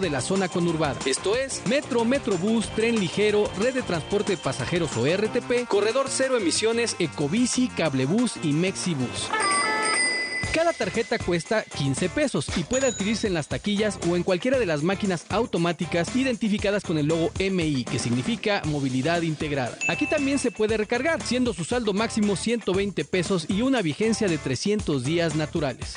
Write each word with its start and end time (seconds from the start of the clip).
de 0.00 0.10
la 0.10 0.20
zona 0.20 0.48
conurbada. 0.48 0.98
Esto 1.06 1.36
es 1.36 1.62
Metro, 1.66 2.04
Metrobús, 2.04 2.68
Tren 2.74 2.98
Ligero, 2.98 3.50
Red 3.58 3.74
de 3.74 3.82
Transporte 3.82 4.36
Pasajeros 4.36 4.96
o 4.96 5.04
RTP, 5.06 5.66
Corredor 5.68 6.06
Cero 6.08 6.36
Emisiones, 6.36 6.96
Ecobici, 6.98 7.68
Cablebús 7.68 8.34
y 8.42 8.52
Mexibus. 8.52 9.30
Cada 10.52 10.74
tarjeta 10.74 11.18
cuesta 11.18 11.64
15 11.64 12.10
pesos 12.10 12.46
y 12.58 12.64
puede 12.64 12.86
adquirirse 12.86 13.26
en 13.26 13.32
las 13.32 13.48
taquillas 13.48 13.98
o 14.06 14.16
en 14.16 14.22
cualquiera 14.22 14.58
de 14.58 14.66
las 14.66 14.82
máquinas 14.82 15.24
automáticas 15.30 16.14
identificadas 16.14 16.82
con 16.82 16.98
el 16.98 17.06
logo 17.06 17.30
MI, 17.38 17.84
que 17.84 17.98
significa 17.98 18.60
movilidad 18.66 19.22
integrada. 19.22 19.78
Aquí 19.88 20.06
también 20.06 20.38
se 20.38 20.50
puede 20.50 20.76
recargar, 20.76 21.22
siendo 21.22 21.54
su 21.54 21.64
saldo 21.64 21.94
máximo 21.94 22.36
120 22.36 23.02
pesos 23.06 23.46
y 23.48 23.62
una 23.62 23.80
vigencia 23.80 24.28
de 24.28 24.36
300 24.36 25.04
días 25.04 25.36
naturales. 25.36 25.96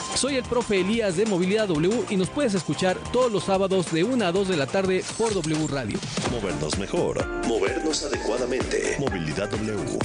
Soy 0.15 0.35
el 0.35 0.43
profe 0.43 0.81
Elías 0.81 1.17
de 1.17 1.25
Movilidad 1.25 1.67
W 1.67 2.05
y 2.09 2.15
nos 2.15 2.29
puedes 2.29 2.53
escuchar 2.53 2.97
todos 3.11 3.31
los 3.31 3.45
sábados 3.45 3.91
de 3.91 4.03
1 4.03 4.25
a 4.25 4.31
2 4.31 4.47
de 4.49 4.57
la 4.57 4.67
tarde 4.67 5.03
por 5.17 5.33
W 5.33 5.67
Radio. 5.67 5.97
Movernos 6.31 6.77
mejor, 6.77 7.25
movernos 7.47 8.03
adecuadamente. 8.03 8.97
Movilidad 8.99 9.49
W. 9.49 9.99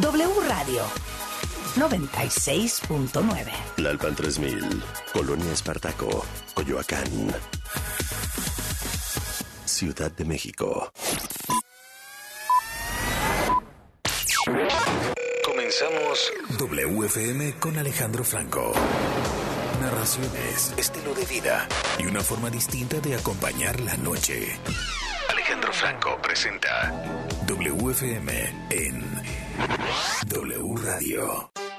W 0.00 0.28
Radio 0.48 1.09
96.9. 1.76 3.52
Lalpan 3.76 4.14
3000, 4.16 4.82
Colonia 5.12 5.52
Espartaco, 5.52 6.24
Coyoacán. 6.54 7.34
Ciudad 9.64 10.10
de 10.10 10.24
México. 10.24 10.92
Comenzamos 15.44 16.32
WFM 16.58 17.54
con 17.60 17.78
Alejandro 17.78 18.24
Franco. 18.24 18.72
Narraciones, 19.80 20.74
estilo 20.76 21.14
de 21.14 21.24
vida 21.24 21.68
y 21.98 22.06
una 22.06 22.20
forma 22.20 22.50
distinta 22.50 23.00
de 23.00 23.14
acompañar 23.14 23.80
la 23.80 23.96
noche. 23.96 24.58
Alejandro 25.30 25.72
Franco 25.72 26.18
presenta 26.20 26.92
WFM 27.46 28.30
en 28.70 29.22
W 30.26 30.74
Radio. 30.84 31.69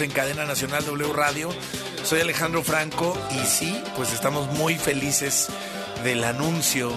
En 0.00 0.10
Cadena 0.10 0.46
Nacional 0.46 0.84
W 0.86 1.12
Radio. 1.12 1.50
Soy 2.02 2.20
Alejandro 2.20 2.62
Franco 2.62 3.16
y 3.30 3.46
sí, 3.46 3.78
pues 3.94 4.12
estamos 4.12 4.50
muy 4.52 4.76
felices 4.76 5.48
del 6.02 6.24
anuncio 6.24 6.90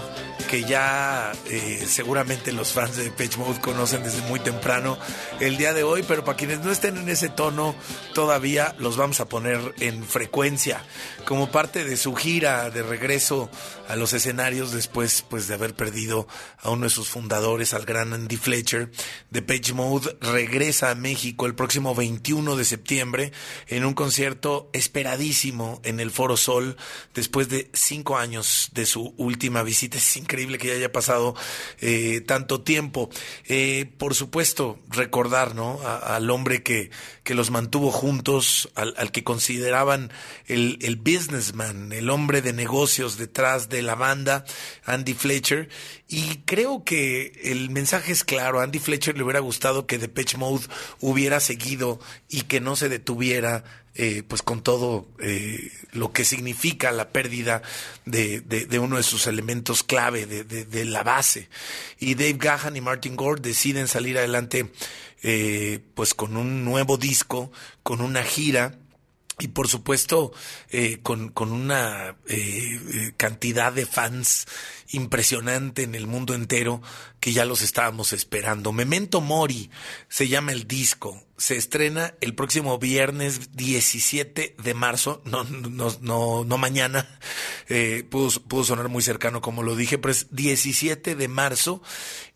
que 0.49 0.63
ya 0.63 1.33
eh, 1.47 1.83
seguramente 1.87 2.53
los 2.53 2.71
fans 2.71 2.95
de 2.95 3.11
Page 3.11 3.37
Mode 3.37 3.59
conocen 3.59 4.03
desde 4.03 4.21
muy 4.29 4.39
temprano 4.39 4.97
el 5.39 5.57
día 5.57 5.73
de 5.73 5.83
hoy, 5.83 6.03
pero 6.07 6.23
para 6.23 6.37
quienes 6.37 6.59
no 6.59 6.71
estén 6.71 6.97
en 6.97 7.09
ese 7.09 7.27
tono 7.27 7.75
todavía 8.15 8.73
los 8.79 8.95
vamos 8.95 9.19
a 9.19 9.27
poner 9.27 9.75
en 9.79 10.05
frecuencia 10.05 10.81
como 11.25 11.51
parte 11.51 11.83
de 11.83 11.97
su 11.97 12.15
gira 12.15 12.69
de 12.69 12.81
regreso 12.81 13.49
a 13.89 13.97
los 13.97 14.13
escenarios 14.13 14.71
después 14.71 15.23
pues 15.29 15.47
de 15.47 15.53
haber 15.55 15.75
perdido 15.75 16.25
a 16.59 16.69
uno 16.69 16.85
de 16.85 16.89
sus 16.89 17.09
fundadores, 17.09 17.73
al 17.73 17.85
gran 17.85 18.13
Andy 18.13 18.37
Fletcher 18.37 18.89
de 19.31 19.41
Page 19.41 19.73
Mode, 19.73 20.17
regresa 20.21 20.91
a 20.91 20.95
México 20.95 21.45
el 21.45 21.55
próximo 21.55 21.93
21 21.93 22.55
de 22.55 22.63
septiembre 22.63 23.31
en 23.67 23.83
un 23.83 23.93
concierto 23.93 24.69
esperadísimo 24.71 25.81
en 25.83 25.99
el 25.99 26.09
Foro 26.09 26.37
Sol 26.37 26.77
después 27.13 27.49
de 27.49 27.69
cinco 27.73 28.17
años 28.17 28.69
de 28.73 28.85
su 28.85 29.13
última 29.17 29.61
visita. 29.61 29.97
Es 29.97 30.15
increíble 30.15 30.57
que 30.57 30.69
ya 30.69 30.75
haya 30.75 30.91
pasado 30.91 31.35
eh, 31.81 32.21
tanto 32.25 32.61
tiempo. 32.61 33.09
Eh, 33.45 33.91
por 33.97 34.15
supuesto, 34.15 34.79
recordar 34.89 35.53
¿no? 35.53 35.81
al 35.81 36.29
hombre 36.29 36.63
que, 36.63 36.91
que 37.23 37.35
los 37.35 37.51
mantuvo 37.51 37.91
juntos, 37.91 38.04
al, 38.75 38.93
al 38.97 39.11
que 39.11 39.23
consideraban 39.23 40.11
el, 40.47 40.77
el 40.81 40.95
businessman, 40.95 41.91
el 41.91 42.09
hombre 42.09 42.41
de 42.41 42.53
negocios 42.53 43.17
detrás 43.17 43.69
de 43.69 43.81
la 43.81 43.95
banda, 43.95 44.45
Andy 44.85 45.13
Fletcher. 45.13 45.69
Y 46.07 46.37
creo 46.45 46.83
que 46.83 47.33
el 47.43 47.71
mensaje 47.71 48.11
es 48.11 48.23
claro. 48.23 48.59
A 48.59 48.63
Andy 48.63 48.79
Fletcher 48.79 49.17
le 49.17 49.23
hubiera 49.23 49.39
gustado 49.39 49.87
que 49.87 49.97
Depeche 49.97 50.37
Mode 50.37 50.65
hubiera 50.99 51.39
seguido 51.39 51.99
y 52.29 52.41
que 52.41 52.61
no 52.61 52.75
se 52.75 52.89
detuviera 52.89 53.63
eh, 53.95 54.23
pues 54.27 54.41
con 54.41 54.61
todo 54.61 55.07
eh, 55.19 55.71
lo 55.93 56.11
que 56.11 56.25
significa 56.25 56.91
la 56.91 57.09
pérdida 57.09 57.61
de, 58.05 58.67
uno 58.79 58.97
de 58.97 59.03
sus 59.03 59.25
elementos 59.25 59.83
clave, 59.83 60.25
de, 60.25 60.85
la 60.85 61.01
base. 61.01 61.49
Y 61.99 62.15
Dave 62.15 62.33
Gahan 62.33 62.75
y 62.75 62.81
Martin 62.81 63.15
Gore 63.15 63.41
deciden 63.41 63.87
salir 63.87 64.17
adelante 64.17 64.71
eh, 65.23 65.79
pues 65.95 66.13
con 66.13 66.37
un 66.37 66.63
nuevo 66.65 66.97
disco, 66.97 67.51
con 67.81 68.01
una 68.01 68.23
gira 68.23 68.77
y 69.39 69.49
por 69.49 69.67
supuesto 69.67 70.31
eh, 70.69 70.99
con, 71.01 71.29
con, 71.29 71.51
una 71.51 72.15
eh, 72.27 73.13
cantidad 73.17 73.73
de 73.73 73.85
fans 73.85 74.45
impresionante 74.89 75.83
en 75.83 75.95
el 75.95 76.07
mundo 76.07 76.33
entero 76.33 76.81
que 77.19 77.33
ya 77.33 77.45
los 77.45 77.61
estábamos 77.61 78.13
esperando. 78.13 78.71
Memento 78.71 79.21
Mori 79.21 79.69
se 80.09 80.27
llama 80.27 80.51
el 80.51 80.67
disco. 80.67 81.23
Se 81.37 81.57
estrena 81.57 82.13
el 82.21 82.33
próximo 82.33 82.77
viernes 82.77 83.55
17 83.55 84.55
de 84.57 84.73
marzo, 84.73 85.21
no, 85.25 85.43
no, 85.43 85.93
no, 85.99 86.45
no 86.45 86.57
mañana, 86.57 87.19
eh, 87.67 88.07
pudo, 88.09 88.29
pudo 88.41 88.63
sonar 88.63 88.87
muy 88.87 89.03
cercano 89.03 89.41
como 89.41 89.61
lo 89.61 89.75
dije, 89.75 89.97
pero 89.97 90.13
es 90.13 90.27
17 90.33 91.15
de 91.15 91.27
marzo 91.27 91.81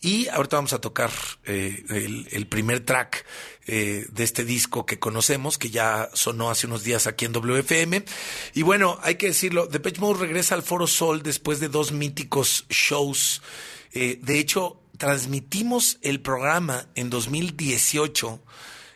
y 0.01 0.27
ahorita 0.29 0.55
vamos 0.55 0.73
a 0.73 0.79
tocar 0.79 1.11
eh, 1.45 2.25
el, 2.31 2.47
primer 2.47 2.85
track 2.85 3.25
eh, 3.67 4.05
de 4.09 4.23
este 4.23 4.45
disco 4.45 4.85
que 4.85 4.97
conocemos, 4.97 5.57
que 5.57 5.69
ya 5.69 6.09
sonó 6.13 6.49
hace 6.49 6.67
unos 6.67 6.83
días 6.83 7.05
aquí 7.05 7.25
en 7.25 7.33
WFM. 7.33 8.05
Y 8.53 8.61
bueno, 8.61 8.97
hay 9.03 9.15
que 9.15 9.27
decirlo, 9.27 9.67
Depeche 9.67 9.99
Mode 9.99 10.21
regresa 10.21 10.55
al 10.55 10.63
Foro 10.63 10.87
Sol 10.87 11.21
después 11.21 11.59
de 11.59 11.67
dos 11.67 11.91
míticos 11.91 12.38
shows. 12.43 13.41
Eh, 13.93 14.19
de 14.21 14.39
hecho, 14.39 14.79
transmitimos 14.97 15.97
el 16.01 16.19
programa 16.19 16.87
en 16.95 17.09
2018 17.09 18.39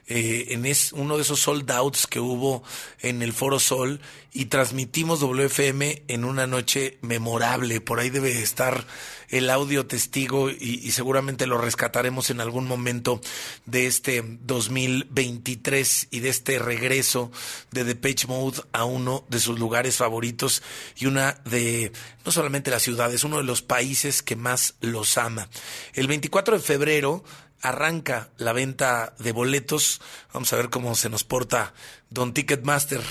eh, 0.08 0.48
en 0.50 0.66
es, 0.66 0.92
uno 0.94 1.16
de 1.16 1.24
esos 1.24 1.40
sold 1.40 1.70
outs 1.72 2.08
que 2.08 2.20
hubo 2.20 2.64
en 3.00 3.22
el 3.22 3.34
Foro 3.34 3.60
Sol 3.60 4.02
y 4.34 4.46
transmitimos 4.46 5.20
WFM 5.22 6.04
en 6.08 6.26
una 6.26 6.48
noche 6.48 6.98
memorable. 7.02 7.82
Por 7.82 8.00
ahí 8.00 8.10
debe 8.10 8.42
estar 8.42 8.86
el 9.30 9.50
audio 9.50 9.86
testigo 9.88 10.50
y, 10.50 10.92
seguramente 10.92 11.48
lo 11.48 11.58
rescataremos 11.58 12.30
en 12.30 12.40
algún 12.40 12.68
momento 12.68 13.22
de 13.66 13.88
este 13.88 14.24
2023 14.42 16.08
y 16.12 16.20
de 16.20 16.30
este 16.30 16.60
regreso 16.60 17.32
de 17.72 17.96
Page 17.96 18.28
Mode 18.28 18.62
a 18.74 18.86
uno 18.86 19.24
de 19.30 19.40
sus 19.40 19.58
lugares 19.58 19.98
favoritos 19.98 20.62
y 20.96 21.08
una 21.08 21.42
de 21.46 21.92
no 22.26 22.32
solamente 22.32 22.72
las 22.72 22.84
ciudades, 22.84 23.24
uno 23.24 23.38
de 23.38 23.44
los 23.44 23.62
países 23.62 24.22
que 24.22 24.36
más 24.36 24.76
los 24.82 25.18
ama. 25.18 25.50
El 25.94 26.08
24 26.08 26.58
de 26.58 26.64
febrero 26.64 27.24
arranca 27.63 28.30
la 28.38 28.54
venta 28.54 29.15
de 29.18 29.31
boletos. 29.31 30.01
Vamos 30.33 30.51
a 30.54 30.57
ver 30.57 30.69
cómo 30.69 30.94
se 30.95 31.10
nos 31.10 31.24
porta 31.24 31.74
Don 32.10 32.33
Ticketmaster 32.33 33.01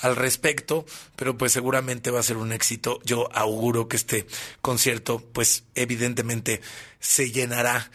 al 0.00 0.16
respecto, 0.16 0.86
pero 1.14 1.36
pues 1.36 1.52
seguramente 1.52 2.10
va 2.10 2.20
a 2.20 2.24
ser 2.24 2.38
un 2.38 2.52
éxito. 2.52 3.00
Yo 3.04 3.28
auguro 3.32 3.86
que 3.86 3.96
este 3.96 4.26
concierto, 4.60 5.20
pues 5.32 5.64
evidentemente 5.74 6.62
se 6.98 7.30
llenará 7.30 7.90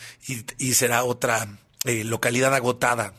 y, 0.57 0.73
será 0.73 1.03
otra 1.03 1.57
eh, 1.83 2.03
localidad 2.03 2.53
agotada 2.53 3.13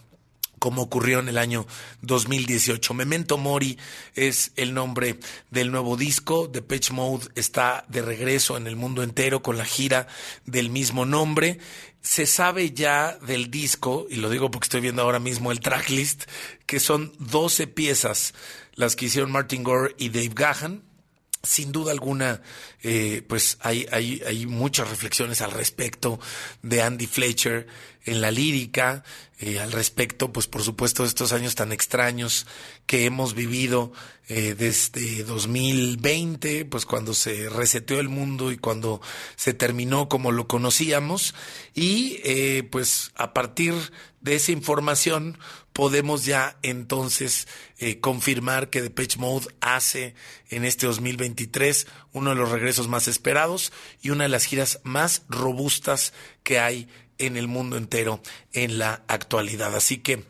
como 0.64 0.80
ocurrió 0.80 1.18
en 1.18 1.28
el 1.28 1.36
año 1.36 1.66
2018. 2.00 2.94
Memento 2.94 3.36
Mori 3.36 3.76
es 4.14 4.50
el 4.56 4.72
nombre 4.72 5.20
del 5.50 5.70
nuevo 5.70 5.98
disco. 5.98 6.50
Pitch 6.50 6.90
Mode 6.90 7.26
está 7.34 7.84
de 7.88 8.00
regreso 8.00 8.56
en 8.56 8.66
el 8.66 8.74
mundo 8.74 9.02
entero 9.02 9.42
con 9.42 9.58
la 9.58 9.66
gira 9.66 10.06
del 10.46 10.70
mismo 10.70 11.04
nombre 11.04 11.58
se 12.00 12.26
sabe 12.26 12.72
ya 12.72 13.18
del 13.26 13.50
disco, 13.50 14.06
y 14.10 14.16
lo 14.16 14.28
digo 14.28 14.50
porque 14.50 14.66
estoy 14.66 14.82
viendo 14.82 15.00
ahora 15.00 15.18
mismo 15.18 15.52
el 15.52 15.60
tracklist, 15.60 16.24
que 16.66 16.78
son 16.78 17.14
12 17.18 17.66
piezas 17.66 18.34
las 18.74 18.94
que 18.94 19.06
hicieron 19.06 19.32
Martin 19.32 19.62
Gore 19.62 19.94
y 19.96 20.10
Dave 20.10 20.32
Gahan. 20.34 20.82
Sin 21.44 21.72
duda 21.72 21.92
alguna, 21.92 22.42
eh, 22.82 23.22
pues 23.28 23.58
hay, 23.60 23.86
hay, 23.92 24.22
hay 24.26 24.46
muchas 24.46 24.88
reflexiones 24.88 25.40
al 25.40 25.52
respecto 25.52 26.18
de 26.62 26.82
Andy 26.82 27.06
Fletcher 27.06 27.66
en 28.04 28.20
la 28.20 28.30
lírica, 28.30 29.04
eh, 29.38 29.58
al 29.60 29.72
respecto, 29.72 30.32
pues 30.32 30.46
por 30.46 30.62
supuesto, 30.62 31.04
estos 31.04 31.32
años 31.32 31.54
tan 31.54 31.72
extraños 31.72 32.46
que 32.86 33.04
hemos 33.04 33.34
vivido 33.34 33.92
eh, 34.28 34.54
desde 34.56 35.22
2020, 35.24 36.64
pues 36.64 36.86
cuando 36.86 37.12
se 37.12 37.50
reseteó 37.50 38.00
el 38.00 38.08
mundo 38.08 38.52
y 38.52 38.56
cuando 38.56 39.02
se 39.36 39.52
terminó 39.52 40.08
como 40.08 40.32
lo 40.32 40.48
conocíamos, 40.48 41.34
y 41.74 42.20
eh, 42.24 42.66
pues 42.70 43.12
a 43.16 43.34
partir 43.34 43.74
de 44.22 44.36
esa 44.36 44.52
información 44.52 45.36
podemos 45.74 46.24
ya 46.24 46.56
entonces 46.62 47.48
eh, 47.78 48.00
confirmar 48.00 48.70
que 48.70 48.80
Depeche 48.80 49.18
Mode 49.18 49.48
hace 49.60 50.14
en 50.48 50.64
este 50.64 50.86
2023 50.86 51.86
uno 52.12 52.30
de 52.30 52.36
los 52.36 52.50
regresos 52.50 52.88
más 52.88 53.08
esperados 53.08 53.72
y 54.00 54.10
una 54.10 54.24
de 54.24 54.30
las 54.30 54.46
giras 54.46 54.80
más 54.84 55.22
robustas 55.28 56.14
que 56.42 56.60
hay 56.60 56.88
en 57.18 57.36
el 57.36 57.48
mundo 57.48 57.76
entero 57.76 58.22
en 58.52 58.78
la 58.78 59.02
actualidad. 59.08 59.74
Así 59.74 59.98
que 59.98 60.24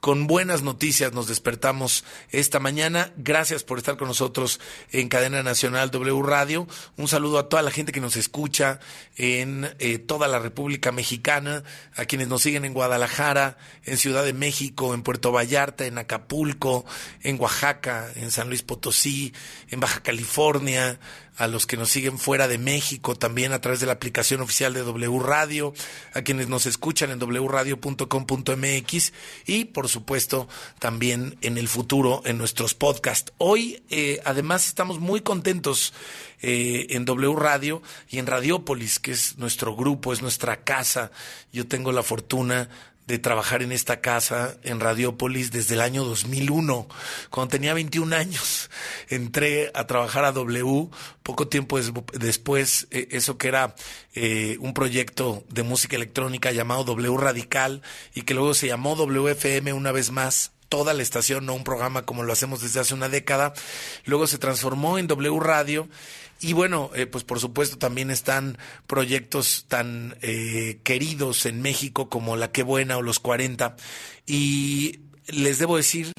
con 0.00 0.26
buenas 0.26 0.62
noticias 0.62 1.12
nos 1.12 1.28
despertamos 1.28 2.04
esta 2.30 2.58
mañana. 2.58 3.12
Gracias 3.16 3.64
por 3.64 3.78
estar 3.78 3.98
con 3.98 4.08
nosotros 4.08 4.58
en 4.92 5.08
Cadena 5.08 5.42
Nacional 5.42 5.90
W 5.90 6.22
Radio. 6.22 6.66
Un 6.96 7.06
saludo 7.06 7.38
a 7.38 7.48
toda 7.48 7.62
la 7.62 7.70
gente 7.70 7.92
que 7.92 8.00
nos 8.00 8.16
escucha 8.16 8.80
en 9.16 9.74
eh, 9.78 9.98
toda 9.98 10.26
la 10.26 10.38
República 10.38 10.90
Mexicana, 10.90 11.64
a 11.96 12.06
quienes 12.06 12.28
nos 12.28 12.40
siguen 12.42 12.64
en 12.64 12.72
Guadalajara, 12.72 13.58
en 13.84 13.98
Ciudad 13.98 14.24
de 14.24 14.32
México, 14.32 14.94
en 14.94 15.02
Puerto 15.02 15.32
Vallarta, 15.32 15.84
en 15.84 15.98
Acapulco, 15.98 16.86
en 17.22 17.38
Oaxaca, 17.38 18.08
en 18.16 18.30
San 18.30 18.48
Luis 18.48 18.62
Potosí, 18.62 19.34
en 19.68 19.80
Baja 19.80 20.02
California, 20.02 20.98
a 21.36 21.46
los 21.46 21.66
que 21.66 21.76
nos 21.76 21.90
siguen 21.90 22.18
fuera 22.18 22.48
de 22.48 22.58
México, 22.58 23.14
también 23.14 23.52
a 23.52 23.60
través 23.60 23.80
de 23.80 23.86
la 23.86 23.92
aplicación 23.92 24.40
oficial 24.40 24.74
de 24.74 24.80
W 24.80 25.18
Radio, 25.20 25.72
a 26.12 26.22
quienes 26.22 26.48
nos 26.48 26.66
escuchan 26.66 27.10
en 27.10 27.18
wradio.com.mx 27.20 29.12
y, 29.46 29.64
por 29.66 29.88
supuesto, 29.88 30.48
también 30.78 31.38
en 31.40 31.58
el 31.58 31.68
futuro 31.68 32.22
en 32.24 32.38
nuestros 32.38 32.74
podcasts. 32.74 33.32
Hoy, 33.38 33.82
eh, 33.90 34.20
además, 34.24 34.68
estamos 34.68 35.00
muy 35.00 35.20
contentos 35.20 35.92
eh, 36.42 36.86
en 36.90 37.04
W 37.04 37.34
Radio 37.36 37.82
y 38.08 38.18
en 38.18 38.26
Radiópolis, 38.26 38.98
que 38.98 39.12
es 39.12 39.36
nuestro 39.38 39.76
grupo, 39.76 40.12
es 40.12 40.22
nuestra 40.22 40.64
casa. 40.64 41.10
Yo 41.52 41.66
tengo 41.66 41.92
la 41.92 42.02
fortuna 42.02 42.68
de 43.10 43.18
trabajar 43.18 43.62
en 43.62 43.72
esta 43.72 44.00
casa 44.00 44.56
en 44.62 44.78
Radiópolis 44.78 45.50
desde 45.50 45.74
el 45.74 45.80
año 45.80 46.04
2001. 46.04 46.86
Cuando 47.28 47.50
tenía 47.50 47.74
21 47.74 48.14
años, 48.14 48.70
entré 49.08 49.72
a 49.74 49.86
trabajar 49.88 50.24
a 50.24 50.32
W. 50.32 50.88
Poco 51.24 51.48
tiempo 51.48 51.80
después, 52.12 52.86
eh, 52.92 53.08
eso 53.10 53.36
que 53.36 53.48
era 53.48 53.74
eh, 54.14 54.56
un 54.60 54.74
proyecto 54.74 55.42
de 55.48 55.64
música 55.64 55.96
electrónica 55.96 56.52
llamado 56.52 56.84
W 56.84 57.16
Radical 57.16 57.82
y 58.14 58.22
que 58.22 58.34
luego 58.34 58.54
se 58.54 58.68
llamó 58.68 58.94
WFM 58.94 59.72
una 59.72 59.90
vez 59.90 60.12
más 60.12 60.52
toda 60.68 60.94
la 60.94 61.02
estación, 61.02 61.46
no 61.46 61.54
un 61.54 61.64
programa 61.64 62.02
como 62.02 62.22
lo 62.22 62.32
hacemos 62.32 62.62
desde 62.62 62.78
hace 62.78 62.94
una 62.94 63.08
década. 63.08 63.54
Luego 64.04 64.28
se 64.28 64.38
transformó 64.38 64.98
en 64.98 65.08
W 65.08 65.40
Radio 65.40 65.88
y 66.40 66.54
bueno, 66.54 66.90
eh, 66.94 67.06
pues 67.06 67.22
por 67.24 67.38
supuesto 67.38 67.76
también 67.76 68.10
están 68.10 68.56
proyectos 68.86 69.66
tan 69.68 70.16
eh, 70.22 70.80
queridos 70.82 71.44
en 71.44 71.60
México 71.60 72.08
como 72.08 72.36
La 72.36 72.50
Qué 72.50 72.62
Buena 72.62 72.96
o 72.96 73.02
Los 73.02 73.20
40. 73.20 73.76
Y 74.26 75.00
les 75.26 75.58
debo 75.58 75.76
decir 75.76 76.12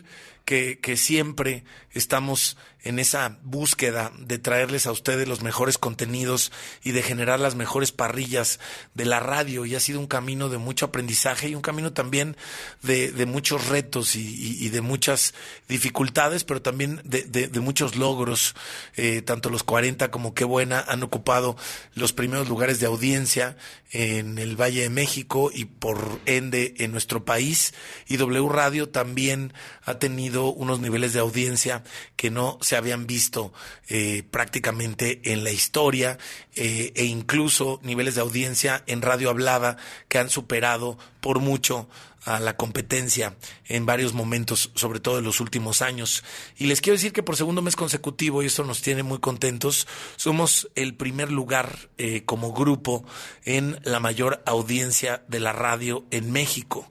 que, 0.46 0.80
que 0.80 0.96
siempre 0.96 1.64
estamos 1.92 2.56
en 2.84 3.00
esa 3.00 3.38
búsqueda 3.44 4.12
de 4.18 4.40
traerles 4.40 4.88
a 4.88 4.92
ustedes 4.92 5.28
los 5.28 5.42
mejores 5.42 5.78
contenidos 5.78 6.52
y 6.84 6.92
de 6.92 7.04
generar 7.04 7.40
las 7.40 7.56
mejores 7.56 7.92
parrillas 7.92 8.60
de 8.94 9.06
la 9.06 9.20
radio. 9.20 9.66
Y 9.66 9.76
ha 9.76 9.80
sido 9.80 10.00
un 10.00 10.08
camino 10.08 10.50
de 10.50 10.58
mucho 10.58 10.86
aprendizaje 10.88 11.50
y 11.50 11.56
un 11.56 11.62
camino 11.62 11.94
también 11.94 12.36
de, 12.82 13.26
muchos 13.26 13.68
retos 13.68 14.16
y, 14.16 14.70
de 14.70 14.82
muchas 14.82 15.34
dificultades, 15.68 16.44
pero 16.44 16.62
también 16.62 17.02
de 17.04 17.60
muchos 17.60 17.96
logros. 17.96 18.56
Eh, 18.96 19.22
tanto 19.22 19.50
los 19.50 19.64
40 19.64 20.12
como 20.12 20.34
Qué 20.34 20.44
Buena 20.44 20.84
han 20.88 21.04
ocupado 21.04 21.56
los 21.94 22.14
primeros 22.14 22.50
lugares 22.50 22.80
de 22.80 22.88
audiencia 22.88 23.58
en 23.92 24.38
el 24.38 24.60
Valle 24.60 24.82
de 24.82 24.90
México 24.90 25.52
y 25.54 25.66
por 25.66 26.20
ende 26.26 26.76
en 26.78 26.92
nuestro 26.92 27.26
país. 27.26 27.74
Y 28.08 28.18
W 28.18 28.50
Radio 28.50 28.90
también 28.90 29.54
ha 29.84 30.00
tenido 30.00 30.52
unos 30.52 30.80
niveles 30.80 31.14
de 31.14 31.20
audiencia 31.20 31.84
que 32.16 32.32
no 32.32 32.58
se 32.62 32.71
habían 32.76 33.08
visto 33.08 33.54
eh, 33.88 34.24
prácticamente 34.30 35.22
en 35.24 35.44
la 35.44 35.52
historia 35.52 36.18
eh, 36.56 36.92
e 36.96 37.06
incluso 37.06 37.80
niveles 37.84 38.16
de 38.16 38.22
audiencia 38.22 38.84
en 38.88 39.02
radio 39.02 39.30
hablada 39.30 39.78
que 40.08 40.20
han 40.20 40.30
superado 40.30 40.98
por 41.20 41.40
mucho 41.40 41.88
a 42.24 42.40
la 42.40 42.56
competencia 42.56 43.36
en 43.66 43.86
varios 43.86 44.14
momentos, 44.14 44.72
sobre 44.76 45.00
todo 45.00 45.20
en 45.20 45.26
los 45.26 45.40
últimos 45.40 45.82
años. 45.82 46.24
Y 46.58 46.66
les 46.66 46.82
quiero 46.82 46.98
decir 46.98 47.14
que 47.14 47.24
por 47.24 47.36
segundo 47.36 47.62
mes 47.62 47.76
consecutivo, 47.76 48.44
y 48.44 48.48
esto 48.48 48.64
nos 48.64 48.82
tiene 48.82 49.04
muy 49.04 49.20
contentos, 49.20 49.88
somos 50.16 50.70
el 50.76 50.96
primer 50.96 51.32
lugar 51.32 51.90
eh, 51.98 52.24
como 52.26 52.54
grupo 52.54 53.04
en 53.44 53.80
la 53.84 54.00
mayor 54.00 54.44
audiencia 54.46 55.24
de 55.28 55.40
la 55.40 55.54
radio 55.54 56.06
en 56.12 56.32
México. 56.32 56.90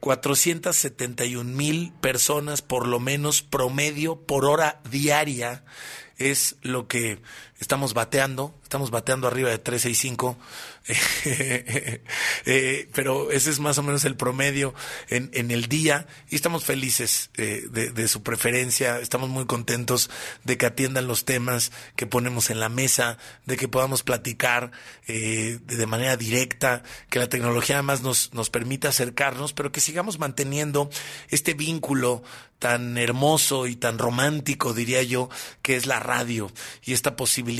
471 0.00 1.44
mil 1.44 1.92
personas 2.00 2.60
por 2.60 2.88
lo 2.88 2.98
menos 2.98 3.42
promedio 3.42 4.16
por 4.16 4.44
hora 4.44 4.80
diaria 4.90 5.64
es 6.16 6.56
lo 6.62 6.88
que 6.88 7.20
estamos 7.62 7.94
bateando, 7.94 8.52
estamos 8.64 8.90
bateando 8.90 9.28
arriba 9.28 9.48
de 9.48 9.58
365, 9.58 10.36
eh, 12.44 12.88
pero 12.92 13.30
ese 13.30 13.50
es 13.50 13.60
más 13.60 13.78
o 13.78 13.84
menos 13.84 14.04
el 14.04 14.16
promedio 14.16 14.74
en, 15.08 15.30
en 15.32 15.52
el 15.52 15.68
día 15.68 16.08
y 16.28 16.34
estamos 16.34 16.64
felices 16.64 17.30
eh, 17.36 17.62
de, 17.70 18.08
su 18.08 18.24
preferencia, 18.24 18.98
estamos 18.98 19.28
muy 19.28 19.46
contentos 19.46 20.10
de 20.42 20.58
que 20.58 20.66
atiendan 20.66 21.06
los 21.06 21.24
temas 21.24 21.70
que 21.94 22.06
ponemos 22.06 22.50
en 22.50 22.58
la 22.58 22.68
mesa, 22.68 23.16
de 23.46 23.56
que 23.56 23.68
podamos 23.68 24.02
platicar 24.02 24.72
eh, 25.06 25.60
de, 25.64 25.76
de 25.76 25.86
manera 25.86 26.16
directa, 26.16 26.82
que 27.10 27.20
la 27.20 27.28
tecnología 27.28 27.76
además 27.76 28.02
nos, 28.02 28.34
nos 28.34 28.50
permita 28.50 28.88
acercarnos, 28.88 29.52
pero 29.52 29.70
que 29.70 29.80
sigamos 29.80 30.18
manteniendo 30.18 30.90
este 31.28 31.54
vínculo 31.54 32.24
tan 32.58 32.96
hermoso 32.96 33.66
y 33.66 33.74
tan 33.74 33.98
romántico, 33.98 34.72
diría 34.72 35.02
yo, 35.02 35.28
que 35.62 35.74
es 35.74 35.86
la 35.86 35.98
radio 35.98 36.48
y 36.84 36.92
esta 36.92 37.16
posibilidad 37.16 37.51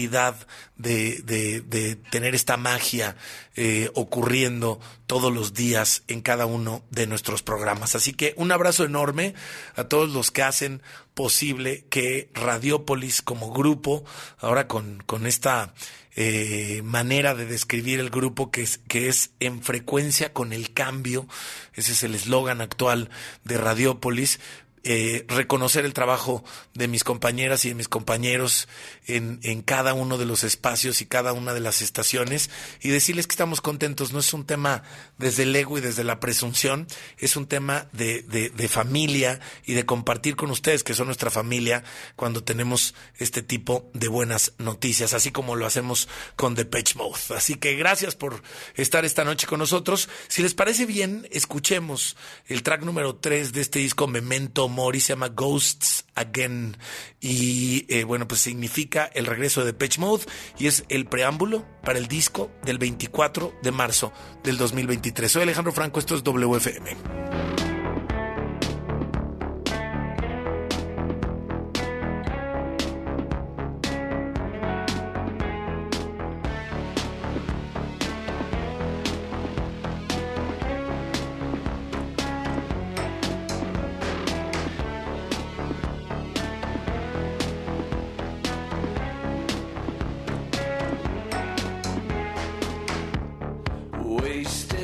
de, 0.76 1.22
de, 1.22 1.60
de 1.60 1.96
tener 1.96 2.34
esta 2.34 2.56
magia 2.56 3.16
eh, 3.54 3.90
ocurriendo 3.94 4.80
todos 5.06 5.32
los 5.32 5.54
días 5.54 6.04
en 6.08 6.22
cada 6.22 6.46
uno 6.46 6.82
de 6.90 7.06
nuestros 7.06 7.42
programas. 7.42 7.94
Así 7.94 8.12
que 8.14 8.34
un 8.36 8.50
abrazo 8.50 8.84
enorme 8.84 9.34
a 9.76 9.84
todos 9.84 10.10
los 10.10 10.30
que 10.30 10.42
hacen 10.42 10.82
posible 11.14 11.84
que 11.90 12.30
Radiópolis 12.34 13.22
como 13.22 13.52
grupo, 13.52 14.04
ahora 14.38 14.68
con, 14.68 15.02
con 15.04 15.26
esta 15.26 15.74
eh, 16.14 16.82
manera 16.84 17.34
de 17.34 17.46
describir 17.46 17.98
el 17.98 18.10
grupo 18.10 18.50
que 18.50 18.62
es, 18.62 18.78
que 18.88 19.08
es 19.08 19.30
en 19.40 19.62
frecuencia 19.62 20.32
con 20.32 20.52
el 20.52 20.72
cambio, 20.72 21.26
ese 21.74 21.92
es 21.92 22.02
el 22.02 22.14
eslogan 22.14 22.60
actual 22.60 23.08
de 23.44 23.56
Radiópolis, 23.56 24.38
eh, 24.84 25.24
reconocer 25.28 25.84
el 25.84 25.94
trabajo 25.94 26.44
de 26.74 26.88
mis 26.88 27.04
compañeras 27.04 27.64
y 27.64 27.68
de 27.68 27.74
mis 27.74 27.88
compañeros 27.88 28.68
en, 29.06 29.38
en 29.42 29.62
cada 29.62 29.94
uno 29.94 30.18
de 30.18 30.26
los 30.26 30.42
espacios 30.44 31.00
y 31.00 31.06
cada 31.06 31.32
una 31.32 31.54
de 31.54 31.60
las 31.60 31.82
estaciones 31.82 32.50
y 32.80 32.88
decirles 32.88 33.26
que 33.26 33.34
estamos 33.34 33.60
contentos. 33.60 34.12
No 34.12 34.18
es 34.18 34.32
un 34.32 34.44
tema 34.44 34.82
desde 35.18 35.44
el 35.44 35.54
ego 35.54 35.78
y 35.78 35.80
desde 35.80 36.04
la 36.04 36.18
presunción, 36.20 36.86
es 37.18 37.36
un 37.36 37.46
tema 37.46 37.88
de, 37.92 38.22
de, 38.22 38.50
de 38.50 38.68
familia 38.68 39.40
y 39.64 39.74
de 39.74 39.86
compartir 39.86 40.36
con 40.36 40.50
ustedes, 40.50 40.82
que 40.82 40.94
son 40.94 41.06
nuestra 41.06 41.30
familia, 41.30 41.84
cuando 42.16 42.42
tenemos 42.42 42.94
este 43.18 43.42
tipo 43.42 43.90
de 43.94 44.08
buenas 44.08 44.52
noticias, 44.58 45.14
así 45.14 45.30
como 45.30 45.56
lo 45.56 45.66
hacemos 45.66 46.08
con 46.36 46.54
The 46.54 46.64
Pitch 46.64 46.96
Mouth. 46.96 47.30
Así 47.36 47.54
que 47.54 47.74
gracias 47.76 48.16
por 48.16 48.42
estar 48.74 49.04
esta 49.04 49.24
noche 49.24 49.46
con 49.46 49.58
nosotros. 49.60 50.08
Si 50.28 50.42
les 50.42 50.54
parece 50.54 50.86
bien, 50.86 51.28
escuchemos 51.30 52.16
el 52.46 52.62
track 52.62 52.82
número 52.82 53.16
3 53.16 53.52
de 53.52 53.60
este 53.60 53.78
disco 53.78 54.08
Memento 54.08 54.68
Mori, 54.72 55.00
se 55.00 55.12
llama 55.12 55.28
Ghosts 55.28 56.04
Again. 56.14 56.76
Y 57.20 57.86
eh, 57.88 58.04
bueno, 58.04 58.26
pues 58.26 58.40
significa 58.40 59.04
el 59.14 59.26
regreso 59.26 59.64
de 59.64 59.72
Pitch 59.72 59.98
Mode 59.98 60.24
y 60.58 60.66
es 60.66 60.84
el 60.88 61.06
preámbulo 61.06 61.64
para 61.82 61.98
el 61.98 62.08
disco 62.08 62.50
del 62.64 62.78
24 62.78 63.54
de 63.62 63.70
marzo 63.70 64.12
del 64.42 64.56
2023. 64.56 65.30
Soy 65.30 65.42
Alejandro 65.42 65.72
Franco, 65.72 66.00
esto 66.00 66.14
es 66.16 66.24
WFM. 66.24 67.71
Wasted 94.44 94.81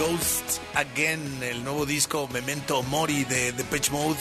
está 0.00 0.12
Ghost 0.12 0.58
Again, 0.74 1.42
el 1.42 1.64
nuevo 1.64 1.86
disco 1.86 2.28
Memento 2.32 2.82
Mori 2.82 3.24
de 3.24 3.52
Depeche 3.52 3.90
Mode, 3.90 4.18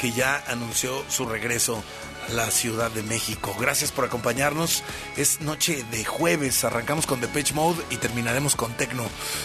que 0.00 0.12
ya 0.12 0.42
anunció 0.46 1.04
su 1.08 1.26
regreso 1.26 1.82
a 2.28 2.32
la 2.32 2.50
Ciudad 2.50 2.90
de 2.90 3.02
México. 3.02 3.54
Gracias 3.58 3.90
por 3.90 4.04
acompañarnos. 4.04 4.82
Es 5.16 5.40
noche 5.40 5.84
de 5.90 6.04
jueves. 6.04 6.64
Arrancamos 6.64 7.06
con 7.06 7.20
Depeche 7.20 7.54
Mode 7.54 7.82
y 7.90 7.96
terminaremos 7.96 8.56
con 8.56 8.72
Tecno, 8.74 9.04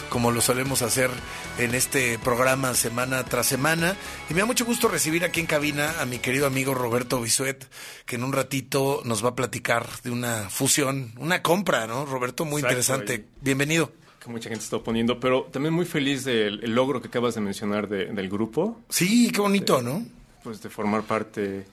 como 0.10 0.32
lo 0.32 0.42
solemos 0.42 0.82
hacer 0.82 1.10
en 1.58 1.76
este 1.76 2.20
programa 2.20 2.74
semana 2.76 3.24
tras 3.24 3.48
semana. 3.48 3.96
Y 4.30 4.34
me 4.34 4.42
da 4.42 4.46
mucho 4.46 4.66
gusto 4.66 4.88
recibir 4.88 5.24
aquí 5.24 5.40
en 5.40 5.48
cabina 5.48 5.96
a 6.00 6.06
mi 6.06 6.20
querido 6.20 6.46
amigo 6.46 6.74
Roberto 6.74 7.22
Bisuet, 7.22 7.66
que 8.06 8.16
en 8.16 8.24
un 8.24 8.34
ratito 8.34 9.02
nos 9.06 9.24
va 9.24 9.30
a 9.30 9.36
platicar 9.36 9.88
de 10.04 10.12
una 10.12 10.50
fusión, 10.50 11.14
una 11.18 11.42
compra, 11.42 11.88
¿no? 11.88 12.06
Roberto, 12.06 12.46
muy 12.46 12.62
Exacto, 12.62 12.74
interesante. 12.80 13.26
Bienvenido. 13.42 14.03
Que 14.24 14.30
mucha 14.32 14.50
gente 14.50 14.64
está 14.64 14.78
oponiendo, 14.78 15.20
pero 15.20 15.44
también 15.52 15.74
muy 15.74 15.86
feliz 15.86 16.24
del 16.24 16.64
el 16.64 16.74
logro 16.74 17.02
que 17.02 17.08
acabas 17.10 17.36
de 17.36 17.42
mencionar 17.42 17.90
de- 17.90 18.06
del 18.06 18.30
grupo, 18.30 18.80
Sí, 18.90 19.30
qué 19.32 19.42
bonito, 19.42 19.82
¿no? 19.82 20.06
pues 20.44 20.62
de 20.62 20.70
formar 20.70 21.04
parte 21.04 21.66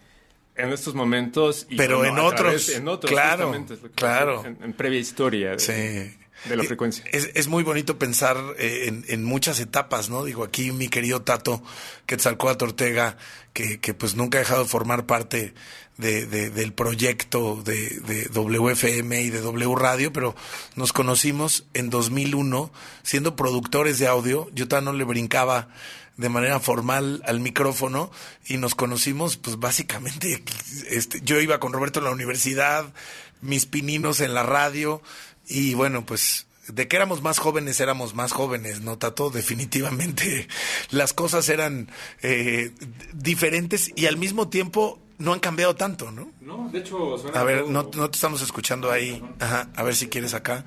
en 0.57 0.73
estos 0.73 0.95
momentos. 0.95 1.67
Y, 1.71 1.77
Pero 1.77 1.99
bueno, 1.99 2.13
en 2.15 2.19
otros, 2.25 2.41
través- 2.67 2.77
en 2.77 2.89
otros, 2.89 3.11
claro, 3.11 3.45
justamente, 3.47 3.75
es 3.75 3.83
lo 3.83 3.89
que 3.89 3.95
claro. 3.95 4.45
En, 4.45 4.59
en 4.63 4.73
previa 4.73 4.99
historia 4.99 5.51
de, 5.53 5.59
Sí. 5.61 6.17
De 6.49 6.57
la 6.57 6.63
Eh, 6.63 6.67
frecuencia. 6.67 7.05
Es, 7.13 7.31
es 7.35 7.49
muy 7.49 7.63
bonito 7.63 7.99
pensar 7.99 8.37
eh, 8.59 8.85
en, 8.89 9.05
en 9.09 9.25
muchas 9.25 9.61
etapas, 9.61 10.09
¿no? 10.11 10.25
Digo, 10.25 10.45
aquí 10.45 10.73
mi 10.73 10.89
querido 10.89 11.23
Tato 11.23 11.63
Quetzalcóatl 12.07 12.65
Ortega, 12.65 13.17
que, 13.53 13.81
que 13.81 13.95
pues 13.95 14.15
nunca 14.15 14.39
ha 14.39 14.41
dejado 14.41 14.63
de 14.65 14.69
formar 14.69 15.07
parte 15.07 15.55
de, 15.99 16.27
de- 16.27 16.51
del 16.51 16.73
proyecto 16.73 17.63
de, 17.65 18.01
de 18.01 18.25
WFM 18.33 19.21
y 19.23 19.31
de 19.31 19.41
W 19.41 19.75
Radio, 19.77 20.13
pero 20.13 20.35
nos 20.77 20.93
conocimos 20.93 21.65
en 21.75 21.91
2001 21.91 22.73
siendo 23.03 23.37
productores 23.37 23.99
de 23.99 24.07
audio. 24.07 24.49
Yo 24.55 24.67
todavía 24.69 24.91
no 24.93 24.97
le 24.97 25.05
brincaba 25.05 25.69
de 26.17 26.29
manera 26.29 26.61
formal 26.61 27.23
al 27.27 27.41
micrófono 27.41 28.11
y 28.47 28.57
nos 28.59 28.75
conocimos 28.75 29.37
pues 29.39 29.59
básicamente 29.59 30.43
este, 30.91 31.21
yo 31.23 31.41
iba 31.41 31.59
con 31.61 31.73
Roberto 31.73 31.99
en 32.01 32.05
la 32.07 32.11
universidad, 32.11 32.93
mis 33.41 33.65
pininos 33.65 34.21
en 34.21 34.35
la 34.35 34.43
radio 34.43 35.03
y 35.51 35.75
bueno 35.75 36.07
pues 36.07 36.47
de 36.69 36.89
que 36.89 36.97
éramos 36.97 37.21
más 37.21 37.39
jóvenes 37.39 37.81
éramos 37.81 38.15
más 38.15 38.33
jóvenes, 38.33 38.81
¿no, 38.81 38.97
Tato? 38.97 39.31
Definitivamente 39.41 40.49
las 40.91 41.13
cosas 41.13 41.49
eran 41.49 41.91
eh, 42.23 42.73
diferentes 43.13 43.91
y 43.97 44.07
al 44.07 44.17
mismo 44.17 44.49
tiempo 44.49 44.99
no 45.19 45.35
han 45.35 45.41
cambiado 45.41 45.77
tanto, 45.77 46.11
¿no? 46.11 46.33
No, 46.41 46.71
de 46.73 46.79
hecho, 46.79 47.19
suena 47.19 47.39
A 47.39 47.45
ver, 47.45 47.67
no, 47.67 47.91
no 47.95 48.11
te 48.11 48.17
estamos 48.17 48.41
escuchando 48.41 48.91
ahí. 48.91 49.23
Ajá, 49.39 49.69
a 49.77 49.83
ver 49.83 49.95
si 49.95 50.09
quieres 50.09 50.33
acá. 50.33 50.65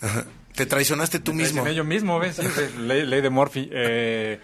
Ajá. 0.00 0.24
Te 0.54 0.66
traicionaste 0.66 1.18
tú 1.18 1.32
mismo. 1.32 1.62
Traicioné 1.62 1.74
yo 1.74 1.84
mismo, 1.84 2.18
¿ves? 2.20 2.38
Ley 2.78 3.20
de 3.20 3.30
Murphy. 3.30 3.68
Eh, 3.72 4.40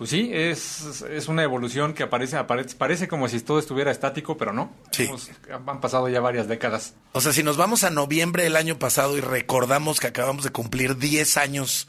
pues 0.00 0.08
sí, 0.08 0.30
es, 0.32 1.02
es 1.02 1.28
una 1.28 1.42
evolución 1.42 1.92
que 1.92 2.04
aparece, 2.04 2.38
aparece, 2.38 2.74
parece 2.74 3.06
como 3.06 3.28
si 3.28 3.38
todo 3.40 3.58
estuviera 3.58 3.90
estático, 3.90 4.38
pero 4.38 4.50
no. 4.50 4.72
Sí. 4.92 5.04
Hemos- 5.04 5.28
han 5.52 5.80
pasado 5.82 6.08
ya 6.08 6.20
varias 6.20 6.48
décadas. 6.48 6.94
O 7.12 7.20
sea, 7.20 7.34
si 7.34 7.42
nos 7.42 7.58
vamos 7.58 7.84
a 7.84 7.90
noviembre 7.90 8.42
del 8.44 8.56
año 8.56 8.78
pasado 8.78 9.18
y 9.18 9.20
recordamos 9.20 10.00
que 10.00 10.06
acabamos 10.06 10.42
de 10.42 10.48
cumplir 10.52 10.96
10 10.96 11.36
años 11.36 11.86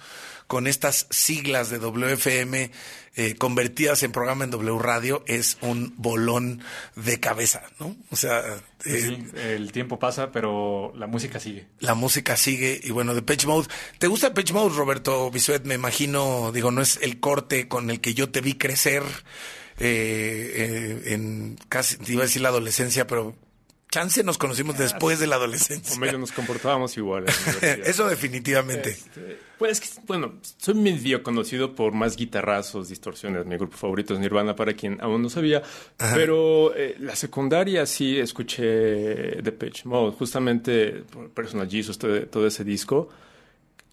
con 0.51 0.67
estas 0.67 1.07
siglas 1.11 1.69
de 1.69 1.79
WFM 1.79 2.71
eh, 3.15 3.35
convertidas 3.35 4.03
en 4.03 4.11
programa 4.11 4.43
en 4.43 4.51
W 4.51 4.79
Radio, 4.79 5.23
es 5.25 5.57
un 5.61 5.93
bolón 5.95 6.61
de 6.97 7.21
cabeza, 7.21 7.63
¿no? 7.79 7.95
O 8.09 8.17
sea, 8.17 8.41
eh, 8.83 9.01
Sí, 9.01 9.27
el 9.33 9.71
tiempo 9.71 9.97
pasa, 9.97 10.33
pero 10.33 10.91
la 10.97 11.07
música 11.07 11.39
sigue. 11.39 11.67
la 11.79 11.93
música 11.93 12.35
sigue 12.35 12.81
y 12.83 12.91
bueno, 12.91 13.15
de 13.15 13.21
Pitch 13.21 13.45
Mode. 13.45 13.69
¿Te 13.97 14.07
gusta 14.07 14.33
Pitch 14.33 14.51
Mode, 14.51 14.75
Roberto 14.75 15.31
Bisuet? 15.31 15.63
Me 15.63 15.75
imagino, 15.75 16.51
digo, 16.51 16.69
no 16.69 16.81
es 16.81 16.99
el 17.01 17.21
corte 17.21 17.69
con 17.69 17.89
el 17.89 18.01
que 18.01 18.13
yo 18.13 18.29
te 18.29 18.41
vi 18.41 18.55
crecer 18.55 19.03
eh, 19.79 20.51
eh, 21.07 21.13
en 21.13 21.57
casi, 21.69 21.95
te 21.95 22.11
iba 22.11 22.23
a 22.23 22.25
decir 22.25 22.41
la 22.41 22.49
adolescencia, 22.49 23.07
pero 23.07 23.37
chance 23.91 24.23
nos 24.23 24.37
conocimos 24.37 24.77
después 24.77 25.19
de 25.19 25.27
la 25.27 25.35
adolescencia. 25.35 25.95
O 25.95 25.99
medio 25.99 26.17
nos 26.17 26.31
comportábamos 26.31 26.97
igual. 26.97 27.25
en 27.27 27.35
la 27.35 27.41
universidad. 27.41 27.79
Eso 27.87 28.07
definitivamente. 28.07 28.91
Este, 28.91 29.37
pues, 29.59 29.99
bueno, 30.07 30.33
soy 30.57 30.75
medio 30.75 31.21
conocido 31.21 31.75
por 31.75 31.93
más 31.93 32.15
guitarrazos, 32.15 32.89
distorsiones. 32.89 33.45
Mi 33.45 33.57
grupo 33.57 33.77
favorito 33.77 34.13
es 34.13 34.19
Nirvana, 34.19 34.55
para 34.55 34.73
quien 34.73 34.99
aún 35.01 35.21
no 35.21 35.29
sabía. 35.29 35.61
Pero 36.15 36.73
eh, 36.75 36.95
la 36.99 37.15
secundaria 37.15 37.85
sí 37.85 38.17
escuché 38.17 38.63
Depeche 38.63 39.83
Mode. 39.85 40.15
Justamente 40.17 41.03
por 41.11 41.29
Personal 41.29 41.69
Jesus, 41.69 41.99
todo, 41.99 42.25
todo 42.27 42.47
ese 42.47 42.63
disco. 42.63 43.09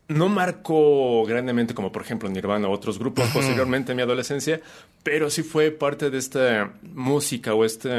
No 0.06 0.30
marcó 0.30 1.26
grandemente 1.26 1.74
como, 1.74 1.92
por 1.92 2.00
ejemplo, 2.00 2.30
Nirvana 2.30 2.68
o 2.68 2.72
otros 2.72 2.98
grupos 2.98 3.28
posteriormente 3.28 3.92
en 3.92 3.96
mi 3.96 4.02
adolescencia, 4.02 4.58
pero 5.02 5.28
sí 5.28 5.42
fue 5.42 5.70
parte 5.70 6.08
de 6.08 6.16
esta 6.16 6.72
música 6.80 7.52
o 7.52 7.62
este 7.62 7.90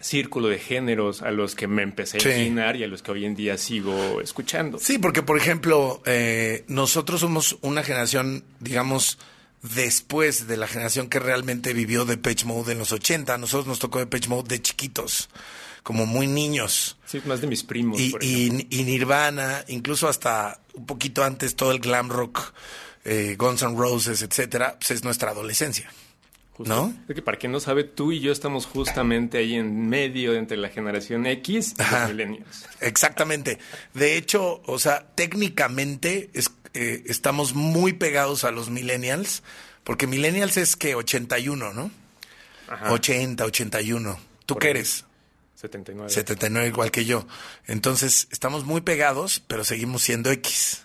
círculo 0.00 0.48
de 0.48 0.58
géneros 0.58 1.22
a 1.22 1.30
los 1.30 1.54
que 1.54 1.66
me 1.66 1.82
empecé 1.82 2.20
Sí. 2.20 2.28
a 2.28 2.36
inclinar 2.38 2.76
y 2.76 2.84
a 2.84 2.86
los 2.86 3.02
que 3.02 3.10
hoy 3.12 3.24
en 3.24 3.34
día 3.34 3.58
sigo 3.58 4.20
escuchando. 4.20 4.78
Sí, 4.78 4.98
porque 4.98 5.22
por 5.22 5.36
ejemplo, 5.38 6.02
eh, 6.06 6.64
nosotros 6.68 7.20
somos 7.20 7.58
una 7.62 7.82
generación, 7.82 8.44
digamos, 8.60 9.18
después 9.62 10.46
de 10.46 10.56
la 10.56 10.66
generación 10.68 11.08
que 11.08 11.18
realmente 11.18 11.72
vivió 11.72 12.04
Depeche 12.04 12.46
Mode 12.46 12.72
en 12.72 12.78
los 12.78 12.92
80. 12.92 13.34
A 13.34 13.38
nosotros 13.38 13.66
nos 13.66 13.78
tocó 13.78 13.98
Depeche 13.98 14.28
Mode 14.28 14.48
de 14.48 14.62
chiquitos, 14.62 15.28
como 15.82 16.06
muy 16.06 16.26
niños. 16.26 16.96
Sí, 17.06 17.20
más 17.26 17.40
de 17.40 17.46
mis 17.48 17.64
primos. 17.64 18.00
Y, 18.00 18.10
por 18.10 18.22
ejemplo. 18.22 18.66
y, 18.70 18.80
y 18.80 18.84
Nirvana, 18.84 19.64
incluso 19.68 20.08
hasta 20.08 20.60
un 20.74 20.86
poquito 20.86 21.24
antes 21.24 21.56
todo 21.56 21.72
el 21.72 21.80
glam 21.80 22.08
rock, 22.08 22.52
eh, 23.04 23.34
Guns 23.38 23.62
N' 23.62 23.76
Roses, 23.76 24.22
etcétera, 24.22 24.76
pues 24.78 24.92
es 24.92 25.02
nuestra 25.04 25.30
adolescencia. 25.30 25.90
Justo. 26.58 26.74
¿no? 26.74 26.92
Es 27.08 27.14
que 27.14 27.22
para 27.22 27.38
quien 27.38 27.52
no 27.52 27.60
sabe, 27.60 27.84
tú 27.84 28.10
y 28.12 28.18
yo 28.20 28.32
estamos 28.32 28.66
justamente 28.66 29.38
ahí 29.38 29.54
en 29.54 29.88
medio 29.88 30.34
entre 30.34 30.56
la 30.56 30.68
generación 30.68 31.24
X 31.26 31.74
y 31.78 31.82
Ajá. 31.82 32.00
los 32.00 32.10
millennials. 32.10 32.66
Exactamente. 32.80 33.58
De 33.94 34.16
hecho, 34.16 34.60
o 34.66 34.78
sea, 34.78 35.06
técnicamente 35.14 36.30
es- 36.34 36.50
eh, 36.74 37.04
estamos 37.06 37.54
muy 37.54 37.92
pegados 37.94 38.42
a 38.44 38.50
los 38.50 38.70
millennials, 38.70 39.42
porque 39.84 40.06
millennials 40.06 40.56
es 40.56 40.76
que 40.76 40.94
81, 40.96 41.72
¿no? 41.72 41.90
Ajá. 42.68 42.92
80, 42.92 43.44
81. 43.44 44.18
¿Tú 44.44 44.54
Por 44.54 44.60
qué 44.62 44.66
ahí. 44.68 44.70
eres? 44.72 45.04
79. 45.54 46.10
79 46.10 46.68
igual 46.68 46.90
que 46.90 47.04
yo. 47.04 47.26
Entonces, 47.66 48.28
estamos 48.30 48.64
muy 48.64 48.80
pegados, 48.80 49.42
pero 49.46 49.64
seguimos 49.64 50.02
siendo 50.02 50.30
X. 50.30 50.82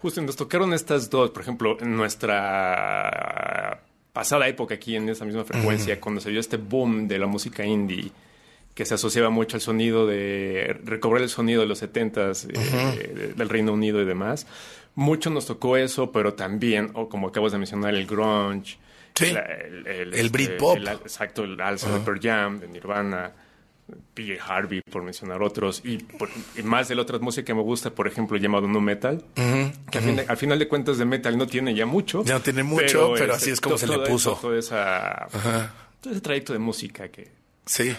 Justo 0.00 0.22
nos 0.22 0.36
tocaron 0.36 0.72
estas 0.74 1.10
dos, 1.10 1.30
por 1.30 1.42
ejemplo, 1.42 1.76
en 1.80 1.96
nuestra 1.96 3.82
pasada 4.18 4.48
época 4.48 4.74
aquí 4.74 4.96
en 4.96 5.08
esa 5.08 5.24
misma 5.24 5.44
frecuencia, 5.44 6.00
cuando 6.00 6.20
se 6.20 6.30
dio 6.30 6.40
este 6.40 6.56
boom 6.56 7.06
de 7.06 7.18
la 7.20 7.26
música 7.28 7.64
indie, 7.64 8.10
que 8.74 8.84
se 8.84 8.94
asociaba 8.94 9.30
mucho 9.30 9.56
al 9.56 9.60
sonido 9.60 10.08
de 10.08 10.76
recobrar 10.84 11.22
el 11.22 11.28
sonido 11.28 11.60
de 11.60 11.68
los 11.68 11.80
70s 11.80 12.48
eh, 12.52 13.14
de- 13.14 13.32
del 13.34 13.48
Reino 13.48 13.72
Unido 13.72 14.02
y 14.02 14.04
demás. 14.04 14.46
Mucho 14.96 15.30
nos 15.30 15.46
tocó 15.46 15.76
eso, 15.76 16.10
pero 16.10 16.34
también, 16.34 16.90
o 16.94 17.08
como 17.08 17.28
acabas 17.28 17.52
de 17.52 17.58
mencionar, 17.58 17.94
el 17.94 18.06
grunge. 18.06 18.76
Sí. 19.14 19.26
el, 19.26 19.86
el, 19.86 20.14
El 20.14 20.30
Britpop. 20.30 20.76
exacto, 20.78 21.44
el 21.44 21.60
alza 21.60 21.92
de 21.92 22.00
Pearl 22.00 22.20
Jam, 22.20 22.58
de 22.60 22.66
Nirvana, 22.68 23.30
PJ 24.14 24.38
Harvey, 24.46 24.80
por 24.82 25.02
mencionar 25.02 25.42
otros. 25.42 25.80
Y, 25.84 25.98
por- 25.98 26.28
y 26.56 26.62
más 26.62 26.88
de 26.88 26.94
la 26.94 27.02
otra 27.02 27.18
música 27.18 27.44
que 27.44 27.54
me 27.54 27.62
gusta, 27.62 27.90
por 27.94 28.06
ejemplo, 28.06 28.36
llamado 28.36 28.66
nu 28.68 28.80
metal. 28.80 29.24
Que 29.34 29.98
al, 29.98 30.04
fin 30.04 30.16
de, 30.16 30.22
al 30.28 30.36
final 30.36 30.58
de 30.58 30.68
cuentas 30.68 30.98
de 30.98 31.04
metal 31.04 31.36
no 31.38 31.46
tiene 31.46 31.74
ya 31.74 31.86
mucho. 31.86 32.22
Ya 32.24 32.34
no 32.34 32.40
tiene 32.40 32.62
mucho, 32.62 33.12
pero 33.16 33.34
así 33.34 33.50
es 33.50 33.60
como 33.60 33.78
se 33.78 33.86
le 33.86 33.98
puso. 34.00 34.34
todo 34.40 34.56
ese 34.56 36.20
trayecto 36.20 36.52
de 36.52 36.58
música 36.58 37.08
que, 37.08 37.30
Sí. 37.66 37.94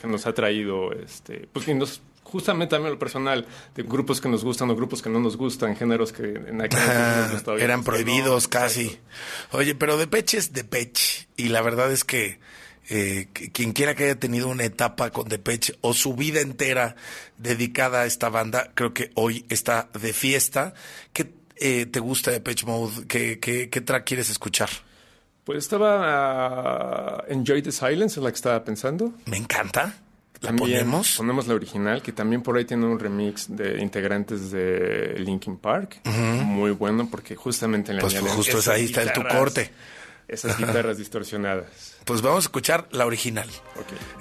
que 0.00 0.06
nos 0.06 0.26
ha 0.26 0.32
traído, 0.34 0.92
este, 0.92 1.48
pues 1.52 1.66
y 1.68 1.74
nos, 1.74 2.02
justamente 2.22 2.72
también 2.74 2.92
lo 2.92 2.98
personal, 2.98 3.46
de 3.74 3.82
grupos 3.82 4.20
que 4.20 4.28
nos 4.28 4.44
gustan 4.44 4.68
o 4.70 4.76
grupos 4.76 5.00
que 5.00 5.08
no 5.08 5.20
nos 5.20 5.36
gustan, 5.36 5.76
géneros 5.76 6.12
que 6.12 6.22
en 6.24 6.60
aquel 6.60 6.80
entonces 6.80 7.46
nos. 7.46 7.60
Eran 7.60 7.80
No, 7.80 7.84
prohibidos 7.84 8.46
exacto. 8.46 8.58
casi. 8.66 8.98
Oye, 9.52 9.74
pero 9.74 9.96
Depeche 9.96 10.38
es 10.38 10.52
Depeche. 10.52 11.28
Y 11.36 11.48
la 11.48 11.62
verdad 11.62 11.90
es 11.92 12.04
que 12.04 12.38
eh, 12.88 13.28
que- 13.32 13.50
quien 13.50 13.72
quiera 13.72 13.94
que 13.94 14.04
haya 14.04 14.18
tenido 14.18 14.48
una 14.48 14.64
etapa 14.64 15.10
con 15.10 15.28
Depeche 15.28 15.74
o 15.80 15.92
su 15.94 16.14
vida 16.14 16.40
entera 16.40 16.96
dedicada 17.38 18.02
a 18.02 18.06
esta 18.06 18.28
banda, 18.28 18.70
creo 18.74 18.92
que 18.94 19.10
hoy 19.14 19.44
está 19.48 19.88
de 20.00 20.12
fiesta. 20.12 20.74
¿Qué 21.12 21.32
eh, 21.56 21.86
te 21.86 22.00
gusta 22.00 22.30
de 22.30 22.38
Depeche 22.38 22.66
Mode? 22.66 23.06
¿Qué, 23.08 23.38
qué, 23.40 23.68
qué 23.70 23.80
track 23.80 24.04
quieres 24.06 24.30
escuchar? 24.30 24.68
Pues 25.44 25.58
estaba 25.58 27.18
ah, 27.20 27.24
Enjoy 27.28 27.62
the 27.62 27.72
Silence, 27.72 28.18
es 28.18 28.24
la 28.24 28.30
que 28.30 28.36
estaba 28.36 28.64
pensando. 28.64 29.12
Me 29.26 29.36
encanta. 29.36 29.94
¿La 30.40 30.48
También 30.48 30.70
ponemos? 30.80 31.14
Ponemos 31.16 31.46
la 31.46 31.54
original, 31.54 32.02
que 32.02 32.12
también 32.12 32.42
por 32.42 32.58
ahí 32.58 32.66
tiene 32.66 32.84
un 32.84 32.98
remix 32.98 33.46
de 33.56 33.80
integrantes 33.80 34.50
de 34.50 35.14
Linkin 35.18 35.56
Park. 35.56 36.00
Muy 36.04 36.72
bueno, 36.72 37.08
porque 37.10 37.36
justamente 37.36 37.90
en 37.92 37.96
la 37.96 38.02
Pues 38.02 38.18
justo 38.20 38.58
es 38.58 38.68
ahí 38.68 38.84
está 38.84 39.02
el 39.02 39.12
tu 39.12 39.22
corte. 39.22 39.70
Esas 40.28 40.58
guitarras 40.58 40.98
distorsionadas. 40.98 41.96
Pues 42.04 42.20
vamos 42.20 42.44
a 42.44 42.46
escuchar 42.46 42.88
la 42.90 43.06
original. 43.06 43.48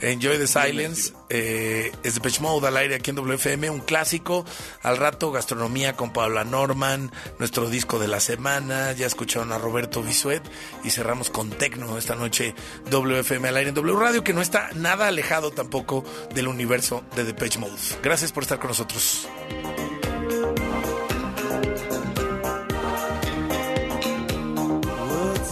Enjoy 0.02 0.38
the 0.38 0.46
Silence. 0.46 1.14
Eh, 1.30 1.92
es 2.04 2.14
Depeche 2.14 2.42
Mode 2.42 2.68
al 2.68 2.78
aire 2.78 2.96
aquí 2.96 3.10
en 3.10 3.16
WFM, 3.16 3.70
un 3.72 3.80
clásico. 3.80 4.46
Al 4.84 4.98
rato, 4.98 5.32
gastronomía 5.32 5.94
con 5.94 6.14
Paula 6.14 6.44
Norman, 6.44 7.12
nuestro 7.40 7.70
disco 7.70 7.98
de 7.98 8.08
la 8.08 8.20
semana. 8.20 8.92
Ya 8.92 9.08
escucharon 9.08 9.52
a 9.52 9.58
Roberto 9.58 10.04
Bisuet 10.04 10.44
y 10.84 10.92
cerramos 10.92 11.32
con 11.32 11.50
Tecno 11.50 11.98
esta 11.98 12.16
noche. 12.16 12.54
WFM 12.92 13.48
al 13.48 13.58
aire 13.58 13.70
en 13.70 13.76
W 13.76 14.00
Radio, 14.00 14.24
que 14.24 14.34
no 14.34 14.42
está 14.42 14.70
nada 14.76 15.08
alejado 15.08 15.52
tampoco 15.52 16.04
del 16.36 16.48
universo 16.48 17.04
de 17.16 17.24
Depeche 17.24 17.58
Mode. 17.58 17.74
Gracias 18.04 18.32
por 18.32 18.44
estar 18.44 18.60
con 18.60 18.68
nosotros. 18.68 19.28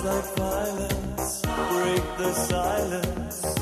Like 0.03 0.35
violence 0.35 1.41
break 1.43 2.03
the 2.17 2.33
silence. 2.33 3.55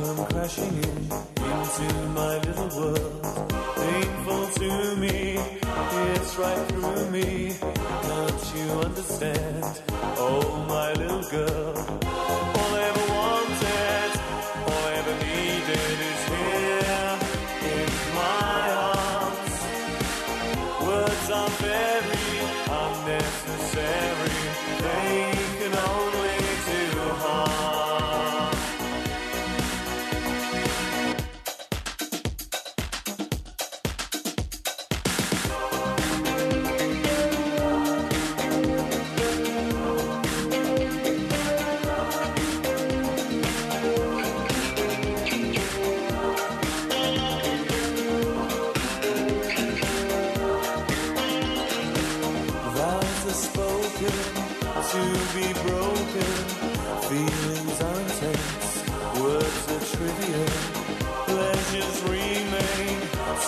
Come 0.00 0.26
crashing 0.26 0.76
in 0.82 1.30
into 1.46 1.88
my 2.08 2.38
little 2.38 2.70
world. 2.76 3.52
Painful 3.76 4.46
to 4.48 4.96
me, 4.96 5.38
it's 5.38 6.36
right 6.38 6.68
through 6.70 7.10
me. 7.10 7.54
Don't 8.02 8.54
you 8.56 8.66
understand? 8.80 9.59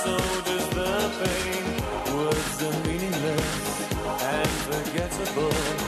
So 0.02 0.16
does 0.16 0.68
the 0.70 1.12
pain. 1.20 2.16
Words 2.16 2.62
are 2.64 2.88
meaningless 2.88 3.92
and 4.20 4.48
forgettable. 4.66 5.81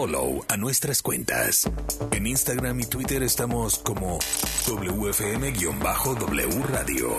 Follow 0.00 0.42
a 0.48 0.56
nuestras 0.56 1.02
cuentas. 1.02 1.70
En 2.10 2.26
Instagram 2.26 2.80
y 2.80 2.86
Twitter 2.86 3.22
estamos 3.22 3.78
como 3.78 4.18
WFM-W 4.66 6.62
Radio. 6.72 7.18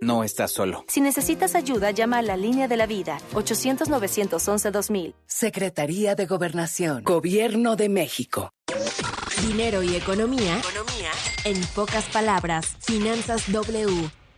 No 0.00 0.22
estás 0.22 0.52
solo. 0.52 0.84
Si 0.88 1.00
necesitas 1.00 1.54
ayuda, 1.54 1.90
llama 1.90 2.18
a 2.18 2.22
la 2.22 2.36
línea 2.36 2.68
de 2.68 2.76
la 2.76 2.86
vida, 2.86 3.18
800-911-2000. 3.34 5.14
Secretaría 5.26 6.14
de 6.14 6.26
Gobernación. 6.26 7.02
Gobierno 7.02 7.74
de 7.74 7.88
México. 7.88 8.50
Dinero 9.42 9.82
y 9.82 9.96
economía. 9.96 10.60
En 11.44 11.60
pocas 11.74 12.04
palabras, 12.06 12.76
Finanzas 12.80 13.50
W. 13.52 14.10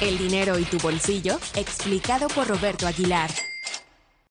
El 0.00 0.16
dinero 0.16 0.58
y 0.58 0.64
tu 0.64 0.78
bolsillo, 0.78 1.38
explicado 1.56 2.28
por 2.28 2.48
Roberto 2.48 2.86
Aguilar. 2.86 3.49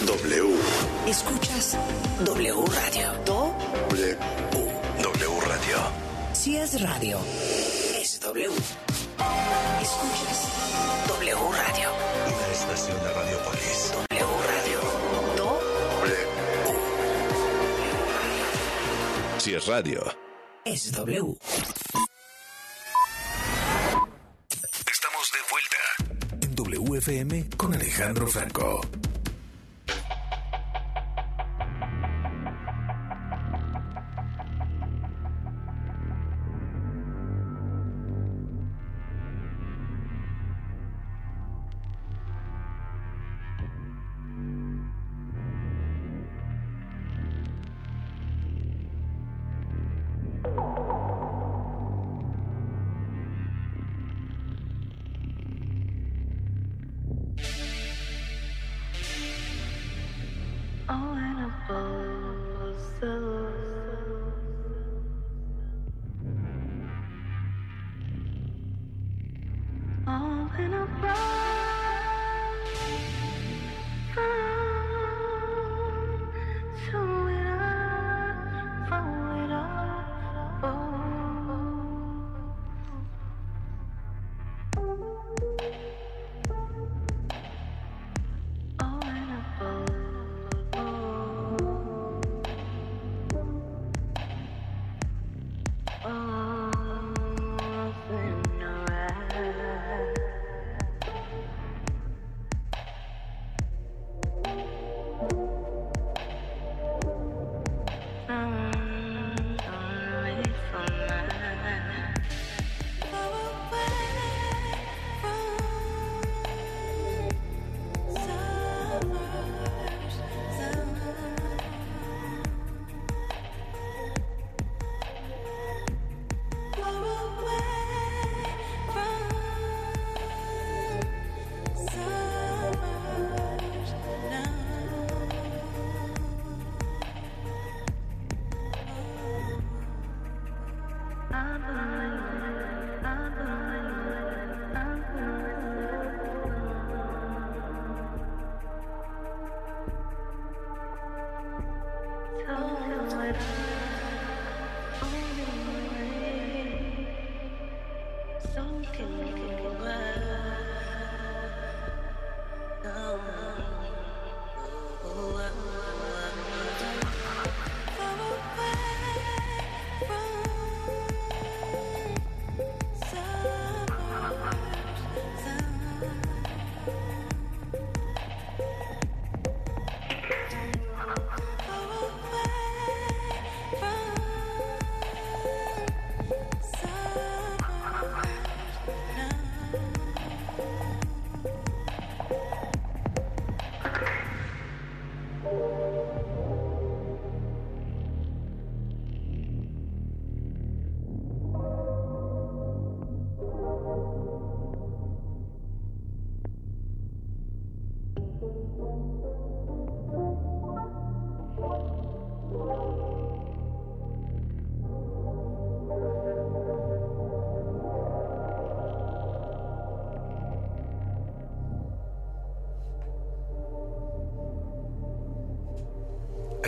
W. 0.00 0.56
Escuchas 1.06 1.76
W 2.24 2.64
Radio. 2.66 3.12
Do, 3.24 3.54
W. 3.90 4.16
W 5.02 5.40
Radio. 5.46 5.76
si 6.32 6.56
es 6.56 6.80
radio, 6.80 7.18
es 8.00 8.18
W. 8.20 8.48
Escuchas 9.80 10.48
W 11.08 11.36
Radio. 11.36 11.90
Una 12.26 12.52
estación 12.52 12.98
de 13.00 13.12
Radiopolis. 13.12 13.92
W 14.10 14.26
Radio. 14.48 14.80
Do, 15.36 15.60
W. 16.00 16.16
Si 19.38 19.54
es 19.54 19.66
radio, 19.66 20.02
Es 20.64 20.90
W. 20.92 21.36
Estamos 24.90 25.32
de 25.32 25.38
vuelta 25.50 25.76
en 26.40 26.54
WFM 26.56 27.48
con 27.56 27.74
Alejandro 27.74 28.26
Franco. 28.26 28.80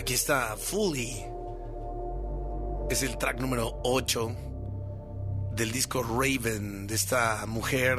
Aquí 0.05 0.13
está 0.13 0.55
Fully. 0.55 1.25
Es 2.91 3.01
el 3.01 3.17
track 3.17 3.39
número 3.39 3.81
8 3.83 4.35
del 5.55 5.71
disco 5.71 6.03
Raven 6.03 6.85
de 6.85 6.93
esta 6.93 7.47
mujer 7.47 7.97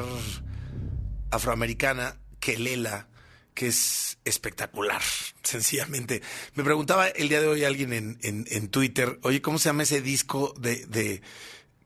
afroamericana, 1.31 2.17
Kelela, 2.39 3.09
que 3.53 3.67
es 3.67 4.19
espectacular, 4.23 5.01
sencillamente. 5.43 6.21
Me 6.55 6.63
preguntaba 6.63 7.09
el 7.09 7.27
día 7.27 7.41
de 7.41 7.47
hoy 7.49 7.65
alguien 7.65 7.91
en, 7.91 8.17
en, 8.21 8.45
en 8.51 8.69
Twitter, 8.69 9.19
oye, 9.23 9.41
¿cómo 9.41 9.59
se 9.59 9.67
llama 9.67 9.83
ese 9.83 10.01
disco 10.01 10.53
de, 10.57 10.85
de 10.85 11.21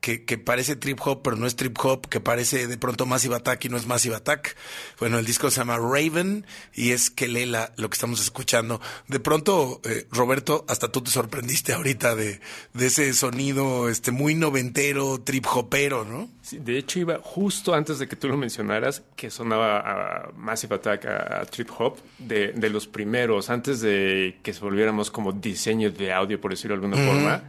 que, 0.01 0.25
que 0.25 0.37
parece 0.37 0.75
trip 0.75 0.99
hop, 1.05 1.21
pero 1.23 1.37
no 1.37 1.45
es 1.45 1.55
trip 1.55 1.77
hop, 1.83 2.09
que 2.09 2.19
parece 2.19 2.67
de 2.67 2.77
pronto 2.77 3.05
Massive 3.05 3.35
Attack 3.35 3.65
y 3.65 3.69
no 3.69 3.77
es 3.77 3.85
Massive 3.85 4.15
Attack. 4.15 4.57
Bueno, 4.99 5.19
el 5.19 5.25
disco 5.25 5.49
se 5.51 5.61
llama 5.61 5.77
Raven 5.77 6.45
y 6.73 6.91
es 6.91 7.11
Kelela 7.11 7.71
lo 7.77 7.89
que 7.89 7.93
estamos 7.93 8.19
escuchando. 8.19 8.81
De 9.07 9.19
pronto, 9.19 9.79
eh, 9.85 10.07
Roberto, 10.11 10.65
hasta 10.67 10.91
tú 10.91 11.01
te 11.01 11.11
sorprendiste 11.11 11.73
ahorita 11.73 12.15
de, 12.15 12.41
de 12.73 12.87
ese 12.87 13.13
sonido 13.13 13.89
este 13.89 14.11
muy 14.11 14.33
noventero, 14.33 15.21
trip 15.21 15.45
hopero, 15.53 16.03
¿no? 16.03 16.29
Sí, 16.41 16.57
de 16.57 16.77
hecho, 16.77 16.99
iba 16.99 17.19
justo 17.21 17.75
antes 17.75 17.99
de 17.99 18.07
que 18.07 18.15
tú 18.15 18.27
lo 18.27 18.35
mencionaras, 18.35 19.03
que 19.15 19.29
sonaba 19.29 19.79
a 19.79 20.31
Massive 20.35 20.75
Attack, 20.75 21.05
a, 21.05 21.45
Trip 21.45 21.69
Hop, 21.77 21.97
de, 22.17 22.51
de 22.53 22.69
los 22.71 22.87
primeros, 22.87 23.51
antes 23.51 23.79
de 23.81 24.39
que 24.41 24.51
se 24.51 24.59
volviéramos 24.61 25.11
como 25.11 25.33
diseño 25.33 25.91
de 25.91 26.11
audio, 26.11 26.41
por 26.41 26.49
decirlo 26.51 26.77
de 26.77 26.85
alguna 26.85 27.05
forma, 27.05 27.43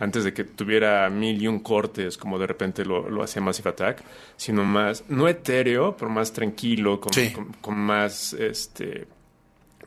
antes 0.00 0.24
de 0.24 0.32
que 0.32 0.42
tuviera 0.42 1.08
mil 1.08 1.40
y 1.40 1.46
un 1.46 1.60
cortes, 1.60 2.18
como 2.18 2.36
de 2.36 2.48
repente 2.48 2.84
lo, 2.84 3.08
lo 3.08 3.22
hacía 3.22 3.40
Massive 3.40 3.70
Attack, 3.70 4.02
sino 4.36 4.64
más, 4.64 5.04
no 5.08 5.28
etéreo, 5.28 5.96
pero 5.96 6.10
más 6.10 6.32
tranquilo, 6.32 7.00
con, 7.00 7.12
con, 7.32 7.52
con 7.60 7.78
más, 7.78 8.32
este, 8.32 9.06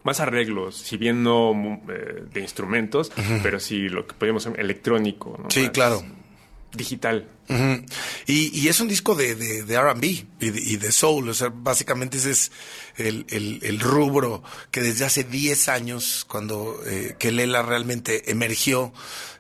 más 0.04 0.20
arreglos, 0.20 0.78
si 0.78 0.96
bien 0.96 1.24
no 1.24 1.82
eh, 1.90 2.24
de 2.32 2.40
instrumentos, 2.40 3.12
pero 3.44 3.60
sí 3.60 3.90
lo 3.90 4.08
que 4.08 4.14
podríamos 4.14 4.46
llamar 4.46 4.62
electrónico. 4.62 5.38
¿no? 5.42 5.50
Sí, 5.50 5.64
Más 5.64 5.72
claro. 5.72 6.04
Digital. 6.76 7.28
Y, 8.28 8.68
es 8.68 8.80
un 8.80 8.88
disco 8.88 9.14
de, 9.16 9.36
de, 9.36 9.80
RB 9.80 10.04
y 10.40 10.78
de, 10.78 10.92
soul, 10.92 11.30
o 11.30 11.34
sea, 11.34 11.50
básicamente 11.54 12.18
ese 12.18 12.32
es 12.32 12.52
el, 12.98 13.26
el- 13.30 13.80
rubro 13.80 14.44
que 14.72 14.82
desde 14.82 15.06
hace 15.06 15.24
10 15.24 15.70
años, 15.70 16.26
cuando 16.28 16.82
eh, 16.88 17.16
Kelela 17.20 17.62
realmente 17.62 18.32
emergió 18.32 18.94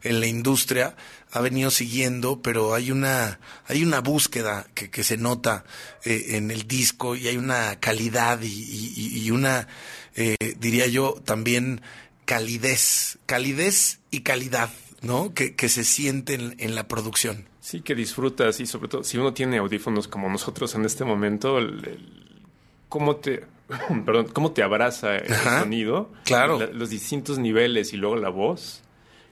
en 0.04 0.20
la 0.20 0.28
industria, 0.28 0.96
ha 1.32 1.42
venido 1.42 1.72
siguiendo, 1.72 2.42
pero 2.42 2.76
hay 2.76 2.92
una, 2.92 3.40
hay 3.68 3.84
una 3.84 4.02
búsqueda 4.02 4.68
que, 4.74 4.90
que 4.90 5.04
se 5.04 5.18
nota 5.18 5.66
eh, 6.04 6.38
en 6.38 6.52
el 6.52 6.68
disco 6.68 7.16
y 7.16 7.28
hay 7.28 7.38
una 7.38 7.80
calidad 7.80 8.40
y 8.42 9.30
una, 9.32 9.68
eh, 10.16 10.38
diría 10.60 10.88
yo, 10.88 11.22
también 11.26 11.82
calidez, 12.26 13.18
calidez 13.26 14.00
y 14.12 14.22
calidad. 14.22 14.70
¿No? 15.06 15.34
Que, 15.34 15.56
que 15.56 15.70
se 15.70 15.84
sienten 15.84 16.56
en 16.60 16.76
la 16.76 16.88
producción. 16.88 17.46
Sí, 17.62 17.82
que 17.82 17.96
disfrutas 17.96 18.60
y 18.60 18.66
sobre 18.66 18.88
todo 18.90 19.04
si 19.04 19.18
uno 19.18 19.34
tiene 19.34 19.58
audífonos 19.58 20.08
como 20.08 20.30
nosotros 20.30 20.76
en 20.76 20.86
este 20.86 21.04
momento, 21.06 21.58
el- 21.58 21.86
el- 21.88 22.42
cómo 22.90 23.16
te, 23.18 23.44
perdón, 24.06 24.28
cómo 24.34 24.52
te 24.52 24.62
abraza 24.64 25.16
el 25.18 25.34
Ajá, 25.34 25.62
sonido, 25.62 26.12
claro. 26.26 26.60
la- 26.60 26.68
los 26.68 26.90
distintos 26.90 27.40
niveles 27.40 27.94
y 27.94 27.98
luego 27.98 28.16
la 28.18 28.30
voz, 28.30 28.82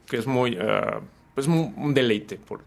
que 0.06 0.16
es 0.16 0.26
muy, 0.26 0.56
ah, 0.60 1.00
pues 1.34 1.46
un, 1.46 1.74
un 1.76 1.94
deleite 1.94 2.36
por 2.36 2.62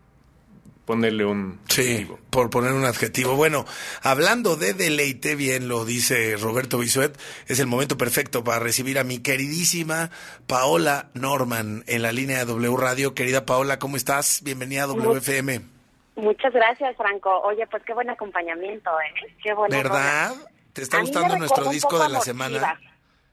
ponerle 0.88 1.26
un 1.26 1.60
Sí, 1.68 2.08
por 2.32 2.50
poner 2.50 2.72
un 2.74 2.86
adjetivo. 2.86 3.36
Bueno, 3.36 3.66
hablando 4.02 4.56
de 4.56 4.74
deleite, 4.74 5.36
bien 5.36 5.68
lo 5.68 5.86
dice 5.86 6.36
Roberto 6.38 6.80
Bisuet, 6.80 7.16
es 7.48 7.60
el 7.60 7.68
momento 7.68 7.98
perfecto 7.98 8.44
para 8.44 8.58
recibir 8.60 8.98
a 8.98 9.04
mi 9.04 9.20
queridísima 9.20 10.10
Paola 10.48 11.10
Norman 11.14 11.84
en 11.86 12.02
la 12.02 12.12
línea 12.12 12.40
de 12.40 12.46
W 12.46 12.76
Radio. 12.78 13.14
Querida 13.14 13.46
Paola, 13.46 13.78
¿cómo 13.78 13.98
estás? 13.98 14.42
Bienvenida 14.44 14.84
a 14.84 14.88
WFM. 14.88 15.62
Muchas 16.16 16.52
gracias, 16.54 16.96
Franco. 16.96 17.42
Oye, 17.42 17.68
pues 17.68 17.84
qué 17.86 17.94
buen 17.94 18.10
acompañamiento, 18.10 18.90
¿eh? 18.90 19.36
Qué 19.44 19.54
bueno. 19.54 19.76
¿Verdad? 19.78 20.34
¿Te 20.74 20.82
está 20.82 20.98
A 20.98 21.02
gustando 21.02 21.36
nuestro 21.36 21.70
disco 21.70 22.00
de 22.00 22.10
la 22.10 22.16
Morchiva. 22.18 22.24
semana? 22.24 22.80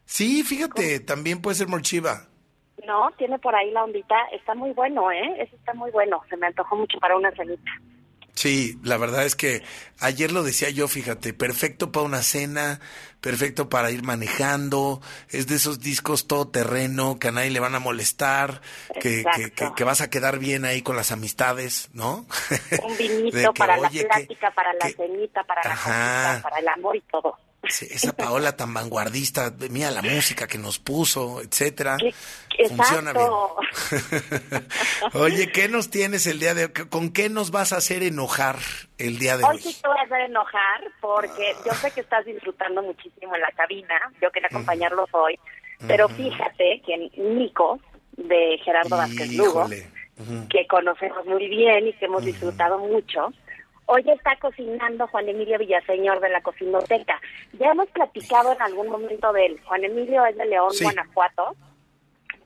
Sí, 0.05 0.43
fíjate, 0.43 1.01
también 1.01 1.41
puede 1.41 1.55
ser 1.57 1.69
Morchiva. 1.69 2.27
No, 2.87 3.11
tiene 3.17 3.39
por 3.39 3.55
ahí 3.55 3.71
la 3.71 3.85
ondita. 3.85 4.15
Está 4.33 4.55
muy 4.55 4.73
bueno, 4.73 5.11
¿eh? 5.11 5.37
Eso 5.39 5.57
está 5.57 5.75
muy 5.75 5.91
bueno. 5.91 6.21
Se 6.29 6.37
me 6.37 6.47
antojó 6.47 6.77
mucho 6.77 6.99
para 6.99 7.17
una 7.17 7.31
cenita. 7.33 7.71
Sí, 8.35 8.77
la 8.83 8.97
verdad 8.97 9.25
es 9.25 9.37
que 9.37 9.63
ayer 10.01 10.33
lo 10.33 10.43
decía 10.43 10.69
yo, 10.69 10.89
fíjate, 10.89 11.33
perfecto 11.33 11.93
para 11.93 12.05
una 12.05 12.21
cena, 12.23 12.81
perfecto 13.21 13.69
para 13.69 13.93
ir 13.93 14.03
manejando, 14.03 15.01
es 15.31 15.47
de 15.47 15.55
esos 15.55 15.79
discos 15.79 16.27
todoterreno 16.27 17.17
que 17.21 17.29
a 17.29 17.31
nadie 17.31 17.51
le 17.51 17.61
van 17.61 17.77
a 17.77 17.79
molestar, 17.79 18.61
que, 19.01 19.25
que, 19.37 19.51
que- 19.53 19.73
que 19.77 19.85
vas 19.85 20.01
a 20.01 20.11
quedar 20.11 20.41
bien 20.41 20.65
ahí 20.65 20.83
con 20.83 20.97
las 20.97 21.13
amistades, 21.13 21.91
¿no? 21.93 22.27
Un 22.83 22.97
vinito 22.99 23.55
para 23.55 23.77
la 23.77 23.87
oye, 23.89 24.05
plática, 24.05 24.51
para 24.51 24.73
la 24.75 24.89
cenita, 24.91 25.45
para 25.45 25.63
la 25.63 25.71
cosita, 25.77 26.41
para 26.43 26.59
el 26.59 26.69
amor 26.69 26.97
y 26.97 27.01
todo. 27.03 27.39
Sí, 27.69 27.87
esa 27.91 28.13
Paola 28.13 28.57
tan 28.57 28.73
vanguardista, 28.75 29.53
mira 29.71 29.91
la 29.91 30.03
música 30.03 30.47
que 30.47 30.59
nos 30.59 30.79
puso, 30.79 31.41
etcétera. 31.41 31.97
Funciona 32.69 33.13
bien. 33.13 33.29
Oye, 35.15 35.51
¿qué 35.51 35.69
nos 35.69 35.91
tienes 35.91 36.27
el 36.27 36.39
día 36.39 36.55
de 36.55 36.67
hoy? 36.67 36.73
¿Con 36.89 37.13
qué 37.13 37.29
nos 37.29 37.51
vas 37.51 37.73
a 37.73 37.77
hacer 37.77 38.03
enojar 38.03 38.59
el 38.99 39.19
día 39.19 39.37
de 39.37 39.45
Hoy 39.45 39.57
hoy? 39.57 39.63
sí 39.63 39.77
te 39.83 39.89
voy 39.89 39.99
a 39.99 40.03
hacer 40.03 40.21
enojar 40.21 40.81
porque 41.01 41.55
yo 41.67 41.73
sé 41.75 41.91
que 41.91 42.01
estás 42.01 42.25
disfrutando 42.25 42.83
muchísimo 42.83 43.35
en 43.35 43.41
la 43.41 43.51
cabina. 43.53 43.95
Yo 44.21 44.31
quería 44.31 44.49
acompañarlos 44.49 45.09
hoy. 45.13 45.39
Pero 45.87 46.09
fíjate 46.09 46.83
que 46.87 47.11
Nico, 47.17 47.79
de 48.17 48.59
Gerardo 48.65 48.97
Vázquez 48.97 49.33
Lugo, 49.33 49.67
que 50.49 50.67
conocemos 50.67 51.27
muy 51.27 51.49
bien 51.49 51.89
y 51.89 51.93
que 51.95 52.07
hemos 52.07 52.25
disfrutado 52.25 52.79
mucho. 52.79 53.33
Hoy 53.87 54.03
está 54.11 54.37
cocinando 54.37 55.07
Juan 55.09 55.29
Emilio 55.29 55.59
Villaseñor 55.59 56.21
de 56.21 56.31
la 56.31 56.41
Cocinoteca. 56.43 57.21
Ya 57.59 57.71
hemos 57.73 57.89
platicado 57.91 58.53
en 58.53 58.63
algún 58.63 58.89
momento 58.89 59.33
de 59.33 59.47
él. 59.47 59.61
Juan 59.65 59.85
Emilio 59.85 60.25
es 60.25 60.37
de 60.37 60.47
León, 60.47 60.71
Sí. 60.73 60.85
Guanajuato. 60.85 61.55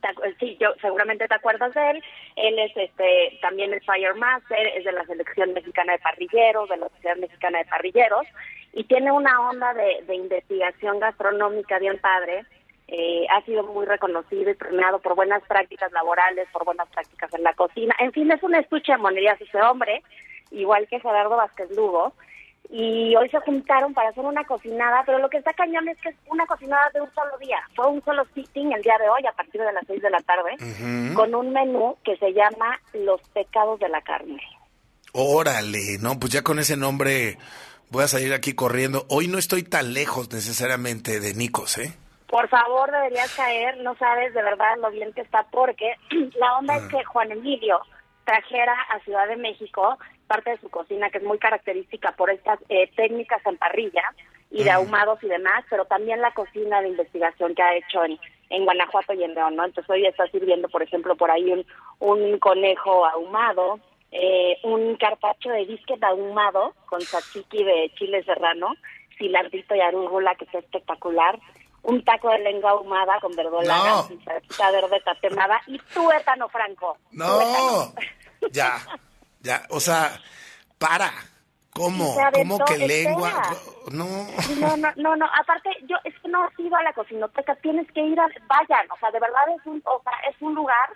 Acu- 0.03 0.37
Sí, 0.39 0.57
yo 0.61 0.69
seguramente 0.81 1.27
te 1.29 1.35
acuerdas 1.35 1.73
de 1.75 1.91
él. 1.93 2.05
Él 2.37 2.59
es 2.59 2.77
este 2.77 3.39
también 3.41 3.73
el 3.73 3.81
Fire 3.83 4.15
Master, 4.15 4.67
es 4.77 4.85
de 4.85 4.93
la 4.93 5.05
selección 5.07 5.53
mexicana 5.53 5.93
de 5.93 5.99
parrilleros, 5.99 6.69
de 6.69 6.77
la 6.77 6.89
Sociedad 6.89 7.17
Mexicana 7.17 7.59
de 7.59 7.65
Parrilleros, 7.67 8.27
y 8.73 8.85
tiene 8.85 9.11
una 9.13 9.49
onda 9.51 9.75
de, 9.75 10.03
de 10.07 10.15
investigación 10.15 10.99
gastronómica 11.01 11.79
bien 11.79 11.99
padre. 11.99 12.45
Eh, 12.91 13.27
ha 13.31 13.43
sido 13.43 13.65
muy 13.65 13.87
reconocido 13.87 14.51
y 14.51 14.55
premiado 14.55 14.99
por 15.01 15.15
buenas 15.15 15.43
prácticas 15.45 15.93
laborales, 15.93 16.49
por 16.53 16.65
buenas 16.65 16.89
prácticas 16.89 17.33
en 17.35 17.43
la 17.43 17.53
cocina. 17.55 17.95
En 17.99 18.13
fin, 18.13 18.31
es 18.33 18.43
un 18.43 18.55
estuche 18.55 18.93
de 18.93 18.99
monerías 18.99 19.39
ese 19.41 19.61
hombre, 19.61 20.03
igual 20.51 20.87
que 20.89 21.01
Gerardo 21.01 21.37
Vázquez 21.37 21.71
Lugo. 21.77 22.13
Y 22.71 23.17
hoy 23.17 23.31
se 23.31 23.41
juntaron 23.41 23.95
para 23.95 24.11
hacer 24.11 24.25
una 24.25 24.45
cocinada, 24.45 25.03
pero 25.07 25.19
lo 25.19 25.31
que 25.31 25.39
está 25.39 25.55
cañón 25.55 25.89
es 25.89 25.99
que 26.03 26.11
es 26.11 26.17
una 26.27 26.45
cocinada 26.45 26.91
de 26.93 27.01
un 27.01 27.11
solo 27.15 27.39
día. 27.39 27.59
Fue 27.75 27.87
un 27.89 28.05
solo 28.05 28.27
sitting 28.35 28.73
el 28.73 28.83
día 28.83 28.99
de 28.99 29.09
hoy 29.09 29.25
a 29.27 29.33
partir 29.33 29.63
de 29.63 29.73
las 29.73 29.85
6 29.87 30.03
de 30.03 30.11
la 30.11 30.21
tarde, 30.21 31.15
con 31.15 31.35
un 31.35 31.51
menú 31.51 31.97
que 32.05 32.17
se 32.19 32.33
llama 32.35 32.79
Los 32.93 33.23
pecados 33.31 33.81
de 33.81 33.89
la 33.89 34.03
carne. 34.03 34.43
Órale, 35.13 35.97
no, 36.01 36.19
pues 36.21 36.33
ya 36.33 36.43
con 36.43 36.59
ese 36.59 36.77
nombre 36.77 37.39
voy 37.91 38.05
a 38.05 38.09
salir 38.09 38.35
aquí 38.35 38.55
corriendo. 38.55 39.07
Hoy 39.09 39.29
no 39.29 39.39
estoy 39.39 39.63
tan 39.63 39.95
lejos 39.95 40.31
necesariamente 40.31 41.21
de 41.21 41.33
Nicos, 41.33 41.79
¿eh? 41.79 41.95
Por 42.29 42.49
favor, 42.49 42.91
deberías 42.91 43.35
caer, 43.35 43.79
no 43.79 43.97
sabes 43.97 44.35
de 44.35 44.43
verdad 44.43 44.77
lo 44.83 44.91
bien 44.91 45.13
que 45.15 45.23
está, 45.23 45.47
porque 45.51 45.95
la 46.39 46.59
onda 46.59 46.77
es 46.77 46.85
que 46.89 47.03
Juan 47.05 47.33
Emilio 47.33 47.81
trajera 48.25 48.75
a 48.91 49.01
Ciudad 49.01 49.27
de 49.27 49.37
México 49.37 49.99
parte 50.29 50.51
de 50.51 50.59
su 50.61 50.69
cocina, 50.69 51.11
que 51.11 51.19
es 51.19 51.25
muy 51.25 51.39
característica 51.39 52.13
por 52.13 52.31
estas 52.31 52.61
eh, 52.69 52.89
técnicas 52.95 53.45
en 53.47 53.57
parrilla 53.57 54.03
y 54.51 54.63
de 54.65 54.71
ahumados 54.71 55.23
y 55.23 55.27
demás, 55.29 55.65
pero 55.69 55.85
también 55.87 56.21
la 56.21 56.33
cocina 56.33 56.81
de 56.81 56.89
investigación 56.89 57.55
que 57.55 57.63
ha 57.63 57.75
hecho 57.75 58.05
en, 58.05 58.19
en 58.51 58.65
Guanajuato 58.65 59.13
y 59.15 59.25
en 59.25 59.35
León, 59.35 59.57
¿no? 59.57 59.65
Entonces 59.65 59.91
hoy 59.91 60.07
está 60.07 60.27
sirviendo, 60.29 60.69
por 60.69 60.83
ejemplo, 60.83 61.17
por 61.17 61.31
ahí 61.31 61.51
un, 61.53 61.67
un 61.99 62.39
conejo 62.39 63.05
ahumado, 63.05 63.81
eh, 64.13 64.57
un 64.63 64.97
carpacho 64.97 65.51
de 65.51 65.67
disquet 65.67 66.03
ahumado 66.03 66.75
con 66.87 67.01
tzatziki 67.01 67.63
de 67.65 67.93
chile 67.99 68.23
serrano, 68.25 68.73
cilantrito 69.19 69.75
y 69.75 69.81
arúgula, 69.81 70.35
que 70.37 70.45
está 70.47 70.61
espectacular, 70.61 71.39
un 71.83 72.03
taco 72.05 72.31
de 72.31 72.39
lengua 72.39 72.71
ahumada 72.71 73.21
con 73.21 73.35
verdolaga 73.37 74.03
No. 74.03 74.09
y 74.11 74.73
verde 74.73 75.01
tatemada 75.05 75.61
y 75.67 75.79
tuétano 75.95 76.49
franco. 76.49 76.97
No, 77.13 77.39
ya, 78.51 78.79
ya, 79.41 79.63
o 79.71 79.81
sea, 79.81 80.21
para. 80.79 81.11
¿Cómo? 81.71 82.17
¿Cómo 82.33 82.59
que 82.65 82.77
lengua? 82.89 83.31
No. 83.93 84.05
No, 84.59 84.77
no, 84.77 84.89
no, 84.97 85.17
no, 85.17 85.27
aparte, 85.41 85.71
yo 85.87 85.97
es 86.03 86.13
que 86.21 86.29
no 86.29 86.43
has 86.45 86.59
ido 86.59 86.75
a 86.75 86.83
la 86.83 86.93
cocinoteca, 86.93 87.55
tienes 87.57 87.87
que 87.93 88.01
ir 88.01 88.19
a, 88.19 88.27
vayan, 88.49 88.91
o 88.91 88.99
sea, 88.99 89.11
de 89.13 89.21
verdad 89.21 89.43
es 89.57 89.65
un, 89.65 89.81
o 89.85 90.03
sea, 90.03 90.13
es 90.29 90.35
un 90.43 90.55
lugar, 90.57 90.91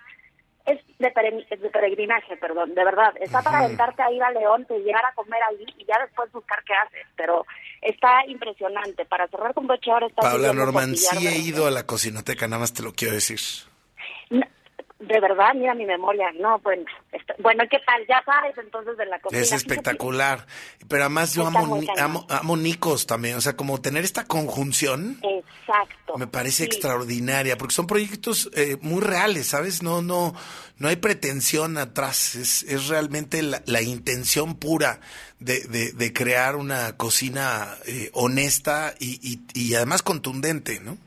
es 0.65 0.79
de, 0.99 1.13
pere- 1.13 1.47
de 1.47 1.69
peregrinaje, 1.69 2.35
perdón, 2.35 2.75
de 2.75 2.83
verdad, 2.83 3.13
está 3.21 3.41
para 3.41 3.59
aventarte 3.65 4.01
a 4.03 4.11
ir 4.11 4.21
a 4.23 4.31
León, 4.31 4.65
te 4.65 4.77
llegar 4.79 5.05
a 5.05 5.13
comer 5.13 5.39
ahí 5.49 5.65
y 5.77 5.85
ya 5.85 5.97
después 6.01 6.29
buscar 6.33 6.61
qué 6.65 6.73
haces, 6.73 7.05
pero 7.15 7.45
está 7.81 8.25
impresionante, 8.27 9.05
para 9.05 9.27
cerrar 9.29 9.53
con 9.53 9.67
broche 9.67 9.89
ahora 9.89 10.07
está 10.07 10.21
Paula 10.23 10.51
Norman, 10.53 10.97
sí 10.97 11.27
he 11.27 11.37
ido 11.37 11.65
a 11.65 11.71
la 11.71 11.85
cocinoteca, 11.85 12.47
nada 12.49 12.59
más 12.59 12.73
te 12.73 12.83
lo 12.83 12.91
quiero 12.93 13.13
decir. 13.13 13.39
De 15.07 15.19
verdad, 15.19 15.53
mira 15.55 15.73
mi 15.75 15.85
memoria, 15.85 16.27
no, 16.39 16.59
bueno, 16.59 16.85
está- 17.11 17.35
bueno, 17.39 17.63
¿qué 17.69 17.77
tal? 17.85 18.05
Ya 18.07 18.23
sabes 18.25 18.57
entonces 18.57 18.95
de 18.97 19.05
la 19.05 19.19
cocina. 19.19 19.41
Es 19.41 19.51
espectacular. 19.51 20.45
Pero 20.87 21.03
además 21.03 21.33
yo 21.33 21.45
amo, 21.45 21.79
amo, 21.97 22.25
amo 22.29 22.57
Nicos 22.57 23.05
también. 23.05 23.35
O 23.35 23.41
sea, 23.41 23.55
como 23.57 23.81
tener 23.81 24.03
esta 24.03 24.25
conjunción 24.25 25.19
Exacto. 25.21 26.17
me 26.17 26.27
parece 26.27 26.53
Sí. 26.53 26.63
extraordinaria, 26.63 27.57
porque 27.57 27.73
son 27.73 27.87
proyectos 27.87 28.49
eh, 28.55 28.77
muy 28.81 29.01
reales, 29.01 29.47
¿sabes? 29.47 29.81
No, 29.83 30.01
no, 30.01 30.33
no 30.77 30.87
hay 30.87 30.95
pretensión 30.97 31.77
atrás. 31.77 32.35
Es, 32.35 32.63
es 32.63 32.87
realmente 32.87 33.41
la, 33.41 33.61
la 33.65 33.81
intención 33.81 34.55
pura 34.55 34.99
de, 35.39 35.61
de, 35.67 35.91
de 35.91 36.13
crear 36.13 36.55
una 36.55 36.95
cocina 36.95 37.75
eh, 37.87 38.09
honesta 38.13 38.93
y, 38.99 39.19
y, 39.21 39.41
y 39.53 39.75
además 39.75 40.01
contundente, 40.03 40.79
¿no? 40.79 40.97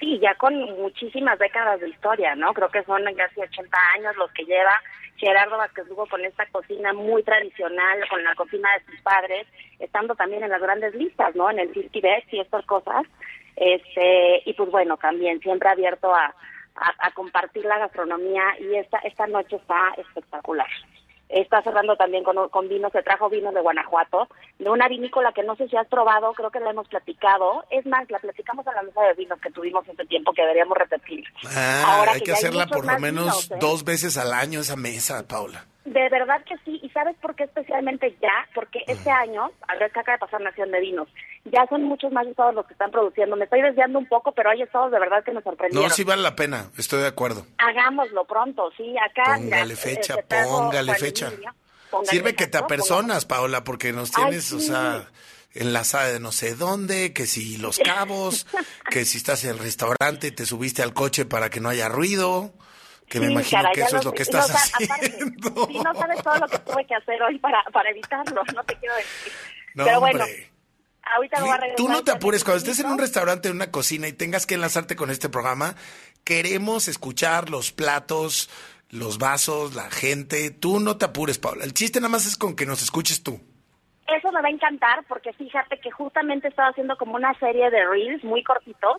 Sí, 0.00 0.18
ya 0.18 0.34
con 0.36 0.54
muchísimas 0.80 1.38
décadas 1.38 1.78
de 1.80 1.90
historia, 1.90 2.34
¿no? 2.34 2.54
Creo 2.54 2.70
que 2.70 2.82
son 2.84 3.04
casi 3.14 3.40
80 3.40 3.78
años 3.96 4.16
los 4.16 4.32
que 4.32 4.44
lleva 4.44 4.80
Gerardo 5.18 5.58
Vázquez 5.58 5.86
Lugo 5.88 6.06
con 6.06 6.24
esta 6.24 6.46
cocina 6.46 6.94
muy 6.94 7.22
tradicional, 7.22 8.08
con 8.08 8.24
la 8.24 8.34
cocina 8.34 8.70
de 8.72 8.84
sus 8.86 9.00
padres, 9.02 9.46
estando 9.78 10.14
también 10.14 10.42
en 10.42 10.50
las 10.50 10.62
grandes 10.62 10.94
listas, 10.94 11.36
¿no? 11.36 11.50
En 11.50 11.58
el 11.58 11.72
50 11.74 12.00
Best 12.00 12.32
y 12.32 12.40
estas 12.40 12.64
cosas. 12.64 13.04
Este, 13.56 14.42
y 14.46 14.54
pues 14.54 14.70
bueno, 14.70 14.96
también 14.96 15.38
siempre 15.40 15.68
abierto 15.68 16.14
a, 16.14 16.34
a, 16.76 16.94
a 16.98 17.10
compartir 17.10 17.66
la 17.66 17.78
gastronomía 17.78 18.42
y 18.58 18.76
esta, 18.76 18.98
esta 19.00 19.26
noche 19.26 19.56
está 19.56 19.92
espectacular. 19.98 20.68
Está 21.30 21.62
cerrando 21.62 21.96
también 21.96 22.24
con, 22.24 22.48
con 22.48 22.68
vinos, 22.68 22.92
se 22.92 23.02
trajo 23.02 23.30
vinos 23.30 23.54
de 23.54 23.60
Guanajuato, 23.60 24.28
de 24.58 24.68
una 24.68 24.88
vinícola 24.88 25.32
que 25.32 25.44
no 25.44 25.54
sé 25.56 25.68
si 25.68 25.76
has 25.76 25.86
probado, 25.86 26.32
creo 26.34 26.50
que 26.50 26.60
la 26.60 26.70
hemos 26.70 26.88
platicado. 26.88 27.64
Es 27.70 27.86
más, 27.86 28.10
la 28.10 28.18
platicamos 28.18 28.66
a 28.66 28.74
la 28.74 28.82
mesa 28.82 29.02
de 29.02 29.14
vinos 29.14 29.40
que 29.40 29.50
tuvimos 29.50 29.88
hace 29.88 30.04
tiempo 30.06 30.32
que 30.32 30.42
deberíamos 30.42 30.76
repetir. 30.76 31.24
Ah, 31.46 31.98
Ahora 31.98 32.12
hay 32.12 32.18
que 32.18 32.24
que 32.24 32.30
ya 32.32 32.36
hay 32.36 32.38
hacerla 32.38 32.66
por 32.66 32.84
lo 32.84 32.98
menos 32.98 33.24
vinos, 33.24 33.50
¿eh? 33.50 33.56
dos 33.60 33.84
veces 33.84 34.16
al 34.18 34.32
año 34.32 34.60
esa 34.60 34.76
mesa, 34.76 35.26
Paula. 35.26 35.66
De 35.90 36.08
verdad 36.08 36.40
que 36.44 36.54
sí, 36.64 36.78
y 36.84 36.88
¿sabes 36.90 37.16
por 37.20 37.34
qué 37.34 37.44
especialmente 37.44 38.16
ya? 38.22 38.48
Porque 38.54 38.78
este 38.86 39.10
año, 39.10 39.50
a 39.66 39.74
ver 39.74 39.90
que 39.90 39.98
acaba 39.98 40.18
de 40.18 40.20
pasar 40.20 40.40
Nación 40.40 40.70
de 40.70 40.78
Vinos, 40.78 41.08
ya 41.46 41.66
son 41.68 41.82
muchos 41.82 42.12
más 42.12 42.28
estados 42.28 42.54
los 42.54 42.64
que 42.64 42.74
están 42.74 42.92
produciendo. 42.92 43.34
Me 43.34 43.46
estoy 43.46 43.60
desviando 43.60 43.98
un 43.98 44.06
poco, 44.06 44.30
pero 44.30 44.50
hay 44.50 44.62
estados 44.62 44.92
de 44.92 45.00
verdad 45.00 45.24
que 45.24 45.32
nos 45.32 45.42
sorprendieron. 45.42 45.88
No, 45.88 45.92
sí 45.92 46.04
vale 46.04 46.22
la 46.22 46.36
pena, 46.36 46.70
estoy 46.78 47.00
de 47.00 47.08
acuerdo. 47.08 47.44
Hagámoslo 47.58 48.24
pronto, 48.24 48.70
sí, 48.76 48.94
acá... 48.98 49.34
Póngale 49.34 49.64
mira, 49.64 49.76
fecha, 49.76 50.14
este, 50.14 50.44
póngale 50.44 50.94
fecha. 50.94 51.32
Póngale 51.90 52.08
Sirve 52.08 52.34
que 52.36 52.46
te 52.46 52.58
apersonas, 52.58 53.24
Paola, 53.24 53.64
porque 53.64 53.92
nos 53.92 54.16
Ay, 54.16 54.22
tienes, 54.22 54.52
o 54.52 54.60
sí. 54.60 54.68
sea, 54.68 55.08
enlazada 55.54 56.12
de 56.12 56.20
no 56.20 56.30
sé 56.30 56.54
dónde, 56.54 57.12
que 57.12 57.26
si 57.26 57.56
los 57.56 57.80
cabos, 57.80 58.46
que 58.90 59.04
si 59.04 59.18
estás 59.18 59.42
en 59.42 59.50
el 59.50 59.58
restaurante 59.58 60.28
y 60.28 60.30
te 60.30 60.46
subiste 60.46 60.84
al 60.84 60.94
coche 60.94 61.24
para 61.24 61.50
que 61.50 61.58
no 61.58 61.68
haya 61.68 61.88
ruido. 61.88 62.52
Que 63.10 63.20
me 63.20 63.26
Sí, 63.26 63.32
imagino 63.32 63.60
caray, 63.62 63.74
que 63.74 63.80
eso 63.82 63.96
es 63.98 64.04
lo 64.04 64.10
lo 64.12 64.14
que 64.16 64.22
estás 64.22 64.48
No, 64.48 64.54
haciendo. 64.94 65.48
aparte, 65.50 65.72
sí, 65.72 65.78
no 65.80 65.94
sabes 65.94 66.22
todo 66.22 66.36
lo 66.38 66.48
que 66.48 66.58
tuve 66.60 66.86
que 66.86 66.94
hacer 66.94 67.22
hoy 67.22 67.38
para, 67.38 67.62
para 67.72 67.90
evitarlo, 67.90 68.42
no 68.54 68.64
te 68.64 68.76
quiero 68.76 68.94
decir. 68.96 69.32
No, 69.74 69.84
Pero 69.84 70.00
bueno, 70.00 70.24
hombre. 70.24 70.50
ahorita 71.14 71.36
me 71.38 71.42
voy 71.42 71.50
a 71.50 71.56
regresar. 71.58 71.76
Tú 71.76 71.88
no 71.88 72.02
te 72.04 72.10
apures, 72.12 72.44
cuando 72.44 72.58
estés 72.58 72.78
en 72.78 72.86
un 72.90 72.98
restaurante, 72.98 73.48
en 73.48 73.56
una 73.56 73.70
cocina 73.70 74.08
y 74.08 74.12
tengas 74.14 74.46
que 74.46 74.54
enlazarte 74.54 74.96
con 74.96 75.10
este 75.10 75.28
programa, 75.28 75.74
queremos 76.24 76.88
escuchar 76.88 77.50
los 77.50 77.72
platos, 77.72 78.48
los 78.90 79.18
vasos, 79.18 79.74
la 79.74 79.90
gente. 79.90 80.50
Tú 80.50 80.80
no 80.80 80.96
te 80.96 81.04
apures, 81.04 81.38
Paula. 81.38 81.64
El 81.64 81.74
chiste 81.74 82.00
nada 82.00 82.08
más 82.10 82.26
es 82.26 82.36
con 82.36 82.54
que 82.56 82.64
nos 82.66 82.80
escuches 82.82 83.22
tú. 83.22 83.40
Eso 84.16 84.32
me 84.32 84.42
va 84.42 84.48
a 84.48 84.50
encantar 84.50 85.04
porque 85.06 85.32
fíjate 85.32 85.78
que 85.78 85.90
justamente 85.92 86.48
estaba 86.48 86.70
haciendo 86.70 86.96
como 86.96 87.14
una 87.14 87.32
serie 87.34 87.70
de 87.70 87.86
reels 87.86 88.24
muy 88.24 88.42
cortitos 88.42 88.96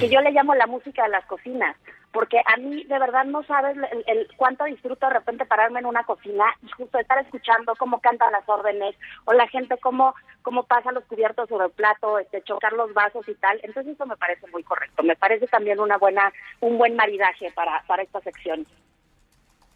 que 0.00 0.08
yo 0.08 0.22
le 0.22 0.30
llamo 0.30 0.54
la 0.54 0.66
música 0.66 1.02
de 1.02 1.10
las 1.10 1.26
cocinas. 1.26 1.76
Porque 2.12 2.40
a 2.46 2.56
mí 2.56 2.84
de 2.84 2.98
verdad 2.98 3.24
no 3.24 3.42
sabes 3.42 3.76
el, 3.76 4.04
el 4.06 4.28
cuánto 4.36 4.64
disfruto 4.64 5.06
de 5.06 5.14
repente 5.14 5.44
pararme 5.44 5.80
en 5.80 5.86
una 5.86 6.04
cocina 6.04 6.44
y 6.62 6.70
justo 6.70 6.98
estar 6.98 7.18
escuchando 7.18 7.74
cómo 7.76 8.00
cantan 8.00 8.32
las 8.32 8.48
órdenes 8.48 8.94
o 9.26 9.34
la 9.34 9.48
gente 9.48 9.76
cómo, 9.78 10.14
cómo 10.42 10.62
pasa 10.62 10.92
los 10.92 11.04
cubiertos 11.04 11.48
sobre 11.48 11.66
el 11.66 11.72
plato, 11.72 12.18
este, 12.18 12.40
chocar 12.42 12.72
los 12.72 12.94
vasos 12.94 13.28
y 13.28 13.34
tal. 13.34 13.60
Entonces 13.64 13.94
eso 13.94 14.06
me 14.06 14.16
parece 14.16 14.46
muy 14.46 14.62
correcto. 14.62 15.02
Me 15.02 15.16
parece 15.16 15.46
también 15.48 15.78
una 15.78 15.98
buena, 15.98 16.32
un 16.60 16.78
buen 16.78 16.96
maridaje 16.96 17.50
para, 17.52 17.82
para 17.86 18.02
esta 18.02 18.20
sección. 18.20 18.64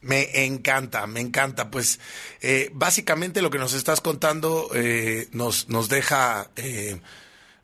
Me 0.00 0.44
encanta, 0.44 1.06
me 1.06 1.20
encanta. 1.20 1.70
Pues 1.70 1.98
eh, 2.40 2.70
básicamente 2.72 3.42
lo 3.42 3.50
que 3.50 3.58
nos 3.58 3.74
estás 3.74 4.00
contando 4.00 4.70
eh, 4.74 5.28
nos, 5.32 5.68
nos 5.68 5.88
deja, 5.88 6.48
eh, 6.56 7.00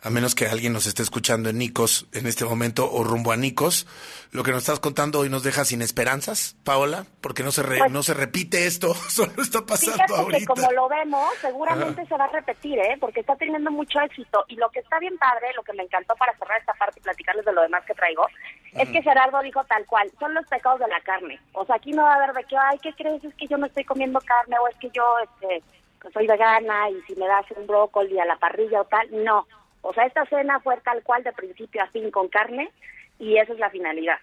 a 0.03 0.11
menos 0.11 0.35
que 0.35 0.47
alguien 0.47 0.73
nos 0.73 0.87
esté 0.87 1.03
escuchando 1.03 1.49
en 1.49 1.59
Nicos 1.59 2.07
en 2.13 2.27
este 2.27 2.45
momento 2.45 2.91
o 2.93 3.05
rumbo 3.05 3.31
a 3.33 3.37
Nicos, 3.37 3.87
lo 4.33 4.43
que 4.43 4.51
nos 4.51 4.63
estás 4.65 4.81
contando 4.81 5.21
hoy 5.21 5.29
nos 5.31 5.45
deja 5.45 5.65
sin 5.65 5.81
esperanzas, 5.81 6.57
Paola, 6.65 7.07
porque 7.21 7.43
no 7.45 7.53
se, 7.53 7.63
re- 7.63 7.79
Pues- 7.79 7.93
no 7.93 8.03
se 8.03 8.13
repite 8.15 8.67
esto, 8.67 8.93
solo 9.09 9.33
está 9.41 9.65
pasando 9.65 9.93
Fíjate 9.95 10.13
que 10.13 10.21
ahorita. 10.21 10.47
como 10.55 10.73
lo 10.73 10.89
vemos, 10.89 11.33
seguramente 11.41 12.01
Ajá. 12.03 12.09
se 12.09 12.17
va 12.19 12.25
a 12.25 12.33
repetir, 12.33 12.79
¿eh? 12.81 12.97
Porque 13.01 13.21
está 13.21 13.37
teniendo 13.37 13.71
mucho 13.71 14.01
éxito. 14.01 14.45
Y 14.49 14.57
lo 14.57 14.69
que 14.71 14.81
está 14.81 14.99
bien 14.99 15.17
padre, 15.19 15.47
lo 15.57 15.63
que 15.63 15.73
me 15.73 15.85
encantó 15.85 16.15
para 16.17 16.37
cerrar 16.37 16.59
esta 16.61 16.75
parte 16.75 16.99
y 16.99 17.03
platicarles 17.03 17.45
de 17.47 17.53
lo 17.53 17.63
demás 17.63 17.85
que 17.87 17.95
traigo, 17.95 18.27
es 18.75 18.89
que 18.91 19.03
Gerardo 19.03 19.41
dijo 19.43 19.63
tal 19.65 19.87
cual, 19.87 20.11
son 20.19 20.35
los 20.35 20.47
pecados 20.47 20.81
de 20.81 20.89
la 20.89 21.01
carne. 21.01 21.41
O 21.53 21.65
sea, 21.65 21.77
aquí 21.77 21.93
no 21.93 22.03
va 22.03 22.13
a 22.13 22.17
haber 22.17 22.35
de 22.35 22.45
que, 22.45 22.57
ay, 22.57 22.79
¿qué 22.83 22.93
crees? 22.93 23.23
Es 23.23 23.35
que 23.35 23.47
yo 23.47 23.57
no 23.57 23.67
estoy 23.67 23.85
comiendo 23.85 24.21
carne 24.21 24.57
o 24.59 24.69
es 24.69 24.77
que 24.77 24.91
yo 24.91 25.03
este, 25.23 25.63
pues 26.01 26.13
soy 26.13 26.27
vegana 26.27 26.91
y 26.91 27.01
si 27.03 27.15
me 27.17 27.27
das 27.27 27.47
un 27.57 27.67
brócoli 27.67 28.19
a 28.19 28.25
la 28.25 28.37
parrilla 28.37 28.81
o 28.81 28.85
tal. 28.85 29.09
No. 29.25 29.47
O 29.83 29.93
sea, 29.93 30.07
esta 30.07 30.25
cena 30.27 30.61
fue 30.61 30.77
tal 30.79 31.03
cual 31.03 31.23
de 31.23 31.33
principio 31.33 31.83
a 31.83 31.87
fin 31.89 32.11
con 32.11 32.29
carne 32.29 32.71
y 33.19 33.37
esa 33.37 33.53
es 33.53 33.59
la 33.59 33.71
finalidad. 33.71 34.19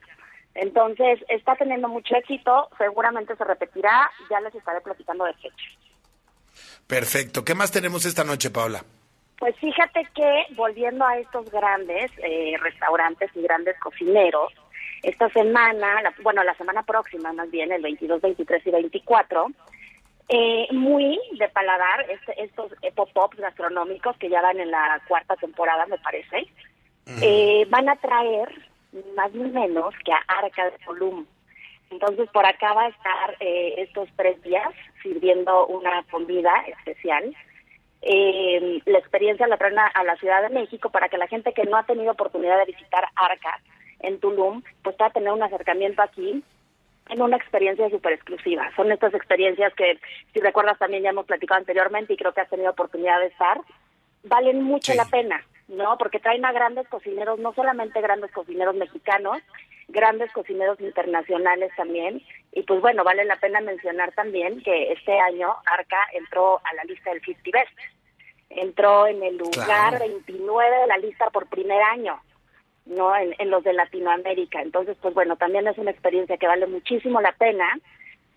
Entonces, 0.53 1.19
está 1.29 1.55
teniendo 1.55 1.87
mucho 1.87 2.15
éxito, 2.15 2.69
seguramente 2.77 3.35
se 3.37 3.43
repetirá, 3.43 4.11
ya 4.29 4.41
les 4.41 4.53
estaré 4.53 4.81
platicando 4.81 5.23
de 5.23 5.33
fecha. 5.35 5.65
Perfecto. 6.87 7.45
¿Qué 7.45 7.55
más 7.55 7.71
tenemos 7.71 8.05
esta 8.05 8.25
noche, 8.25 8.49
Paola? 8.49 8.83
Pues 9.41 9.55
fíjate 9.57 10.07
que 10.13 10.45
volviendo 10.51 11.03
a 11.03 11.17
estos 11.17 11.49
grandes 11.49 12.11
eh, 12.19 12.53
restaurantes 12.61 13.31
y 13.33 13.41
grandes 13.41 13.75
cocineros, 13.79 14.53
esta 15.01 15.29
semana, 15.29 15.99
la- 16.03 16.13
bueno, 16.21 16.43
la 16.43 16.53
semana 16.53 16.83
próxima 16.83 17.33
más 17.33 17.49
bien, 17.49 17.71
el 17.71 17.81
22, 17.81 18.21
23 18.21 18.67
y 18.67 18.69
24, 18.69 19.47
eh, 20.29 20.67
muy 20.73 21.19
de 21.39 21.49
paladar 21.49 22.05
este- 22.11 22.35
estos 22.43 22.71
pop-ups 22.93 23.39
gastronómicos 23.39 24.15
que 24.17 24.29
ya 24.29 24.43
van 24.43 24.59
en 24.59 24.69
la 24.69 25.01
cuarta 25.07 25.35
temporada, 25.37 25.87
me 25.87 25.97
parece, 25.97 26.45
eh, 27.23 27.65
van 27.69 27.89
a 27.89 27.95
traer 27.95 28.47
más 29.15 29.33
ni 29.33 29.49
menos 29.49 29.95
que 30.05 30.11
a 30.13 30.21
Arca 30.27 30.69
de 30.69 30.77
Colum. 30.85 31.25
Entonces, 31.89 32.29
por 32.31 32.45
acá 32.45 32.73
va 32.73 32.83
a 32.83 32.89
estar 32.89 33.37
eh, 33.39 33.73
estos 33.79 34.07
tres 34.15 34.39
días 34.43 34.69
sirviendo 35.01 35.65
una 35.65 36.03
comida 36.11 36.53
especial. 36.67 37.35
Eh, 38.01 38.81
la 38.85 38.97
experiencia 38.97 39.47
la 39.47 39.57
traen 39.57 39.77
a, 39.77 39.87
a 39.87 40.03
la 40.03 40.15
Ciudad 40.15 40.41
de 40.41 40.49
México 40.49 40.89
para 40.89 41.09
que 41.09 41.17
la 41.17 41.27
gente 41.27 41.53
que 41.53 41.65
no 41.65 41.77
ha 41.77 41.83
tenido 41.83 42.11
oportunidad 42.11 42.57
de 42.57 42.71
visitar 42.71 43.05
Arca 43.15 43.59
en 43.99 44.19
Tulum, 44.19 44.63
pues 44.83 44.95
pueda 44.95 45.11
tener 45.11 45.31
un 45.31 45.43
acercamiento 45.43 46.01
aquí 46.01 46.43
en 47.09 47.21
una 47.21 47.37
experiencia 47.37 47.89
súper 47.89 48.13
exclusiva. 48.13 48.71
Son 48.75 48.91
estas 48.91 49.13
experiencias 49.13 49.73
que, 49.75 49.99
si 50.33 50.39
recuerdas, 50.39 50.79
también 50.79 51.03
ya 51.03 51.09
hemos 51.09 51.25
platicado 51.25 51.59
anteriormente 51.59 52.13
y 52.13 52.17
creo 52.17 52.33
que 52.33 52.41
has 52.41 52.49
tenido 52.49 52.71
oportunidad 52.71 53.19
de 53.19 53.27
estar, 53.27 53.59
valen 54.23 54.63
mucho 54.63 54.93
la 54.93 55.05
pena, 55.05 55.43
¿no? 55.71 55.97
Porque 55.97 56.19
traen 56.19 56.45
a 56.45 56.51
grandes 56.51 56.87
cocineros, 56.89 57.39
no 57.39 57.53
solamente 57.53 58.01
grandes 58.01 58.31
cocineros 58.31 58.75
mexicanos, 58.75 59.41
grandes 59.87 60.31
cocineros 60.31 60.79
internacionales 60.79 61.71
también. 61.75 62.21
Y 62.51 62.63
pues 62.63 62.81
bueno, 62.81 63.03
vale 63.03 63.25
la 63.25 63.37
pena 63.37 63.61
mencionar 63.61 64.11
también 64.13 64.61
que 64.61 64.91
este 64.91 65.19
año 65.19 65.55
Arca 65.65 65.97
entró 66.13 66.59
a 66.63 66.73
la 66.75 66.83
lista 66.83 67.09
del 67.11 67.21
50 67.21 67.49
Best. 67.57 67.77
Entró 68.49 69.07
en 69.07 69.23
el 69.23 69.37
lugar 69.37 69.65
Claro. 69.65 69.99
29 69.99 70.77
de 70.81 70.87
la 70.87 70.97
lista 70.97 71.29
por 71.29 71.47
primer 71.47 71.81
año. 71.81 72.19
no 72.85 73.15
en, 73.15 73.33
en 73.37 73.49
los 73.49 73.63
de 73.63 73.73
Latinoamérica. 73.73 74.61
Entonces, 74.61 74.97
pues 75.01 75.13
bueno, 75.13 75.37
también 75.37 75.67
es 75.67 75.77
una 75.77 75.91
experiencia 75.91 76.37
que 76.37 76.47
vale 76.47 76.65
muchísimo 76.67 77.21
la 77.21 77.31
pena. 77.33 77.79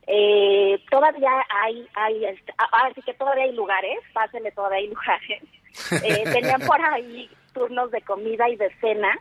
Eh, 0.07 0.79
todavía 0.91 1.31
hay, 1.49 1.89
hay 1.95 2.25
este, 2.27 2.53
ah, 2.59 2.69
ahora 2.73 2.95
sí 2.95 3.03
que 3.03 3.15
todavía 3.15 3.45
hay 3.45 3.53
lugares, 3.53 3.99
pásenle, 4.13 4.53
todavía 4.53 4.79
hay 4.79 4.89
lugares. 4.89 5.43
Eh, 6.05 6.23
tenían 6.33 6.61
por 6.61 6.81
ahí 6.81 7.29
turnos 7.53 7.91
de 7.91 8.01
comida 8.03 8.49
y 8.49 8.55
de 8.55 8.73
cena, 8.81 9.13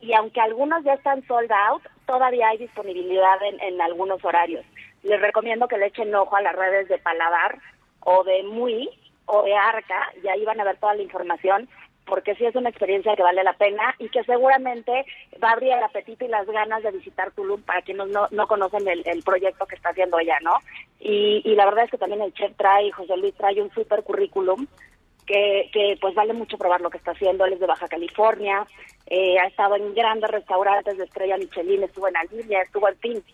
y 0.00 0.12
aunque 0.12 0.40
algunos 0.40 0.84
ya 0.84 0.94
están 0.94 1.26
sold 1.26 1.50
out, 1.50 1.82
todavía 2.06 2.50
hay 2.50 2.58
disponibilidad 2.58 3.42
en, 3.42 3.60
en 3.60 3.80
algunos 3.80 4.24
horarios. 4.24 4.64
Les 5.02 5.20
recomiendo 5.20 5.66
que 5.66 5.78
le 5.78 5.86
echen 5.86 6.14
ojo 6.14 6.36
a 6.36 6.42
las 6.42 6.54
redes 6.54 6.86
de 6.86 6.98
Paladar 6.98 7.58
o 7.98 8.22
de 8.22 8.44
Muy 8.44 8.90
o 9.26 9.42
de 9.42 9.56
Arca, 9.56 10.12
y 10.22 10.28
ahí 10.28 10.44
van 10.44 10.60
a 10.60 10.64
ver 10.64 10.76
toda 10.76 10.94
la 10.94 11.02
información, 11.02 11.68
porque 12.12 12.34
sí 12.34 12.44
es 12.44 12.54
una 12.54 12.68
experiencia 12.68 13.16
que 13.16 13.22
vale 13.22 13.42
la 13.42 13.54
pena 13.54 13.94
y 13.98 14.10
que 14.10 14.22
seguramente 14.24 15.06
va 15.42 15.48
a 15.48 15.52
abrir 15.52 15.72
el 15.72 15.82
apetito 15.82 16.26
y 16.26 16.28
las 16.28 16.46
ganas 16.46 16.82
de 16.82 16.90
visitar 16.90 17.30
Tulum 17.30 17.62
para 17.62 17.80
quienes 17.80 18.08
no, 18.08 18.28
no 18.30 18.46
conocen 18.46 18.86
el, 18.86 19.02
el 19.06 19.22
proyecto 19.22 19.64
que 19.64 19.76
está 19.76 19.88
haciendo 19.88 20.18
ella, 20.18 20.36
¿no? 20.42 20.58
Y, 21.00 21.40
la 21.54 21.64
verdad 21.64 21.84
es 21.86 21.90
que 21.90 21.96
también 21.96 22.20
el 22.20 22.34
chef 22.34 22.54
trae, 22.58 22.92
José 22.92 23.16
Luis 23.16 23.34
trae 23.34 23.62
un 23.62 23.70
super 23.70 24.02
currículum 24.02 24.66
que, 25.26 25.70
que 25.72 25.96
pues 26.02 26.14
vale 26.14 26.34
mucho 26.34 26.58
probar 26.58 26.82
lo 26.82 26.90
que 26.90 26.98
está 26.98 27.12
haciendo. 27.12 27.46
Él 27.46 27.54
es 27.54 27.60
de 27.60 27.66
Baja 27.66 27.88
California, 27.88 28.66
eh, 29.06 29.38
ha 29.38 29.46
estado 29.46 29.76
en 29.76 29.94
grandes 29.94 30.30
restaurantes 30.30 30.98
de 30.98 31.04
estrella 31.04 31.38
Michelin, 31.38 31.82
estuvo 31.82 32.08
en 32.08 32.16
Aguilla, 32.18 32.60
estuvo 32.60 32.90
en 32.90 32.98
fin, 32.98 33.24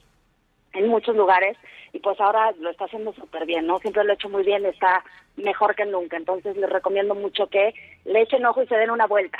en 0.78 0.88
muchos 0.88 1.16
lugares 1.16 1.56
y 1.92 1.98
pues 1.98 2.20
ahora 2.20 2.52
lo 2.60 2.70
está 2.70 2.84
haciendo 2.84 3.12
súper 3.14 3.46
bien, 3.46 3.66
¿no? 3.66 3.78
Siempre 3.78 4.04
lo 4.04 4.12
ha 4.12 4.14
hecho 4.14 4.28
muy 4.28 4.44
bien, 4.44 4.64
está 4.66 5.02
mejor 5.36 5.74
que 5.74 5.84
nunca. 5.86 6.16
Entonces 6.16 6.56
les 6.56 6.70
recomiendo 6.70 7.14
mucho 7.14 7.48
que 7.48 7.74
le 8.04 8.22
echen 8.22 8.44
ojo 8.46 8.62
y 8.62 8.66
se 8.66 8.76
den 8.76 8.90
una 8.90 9.06
vuelta. 9.06 9.38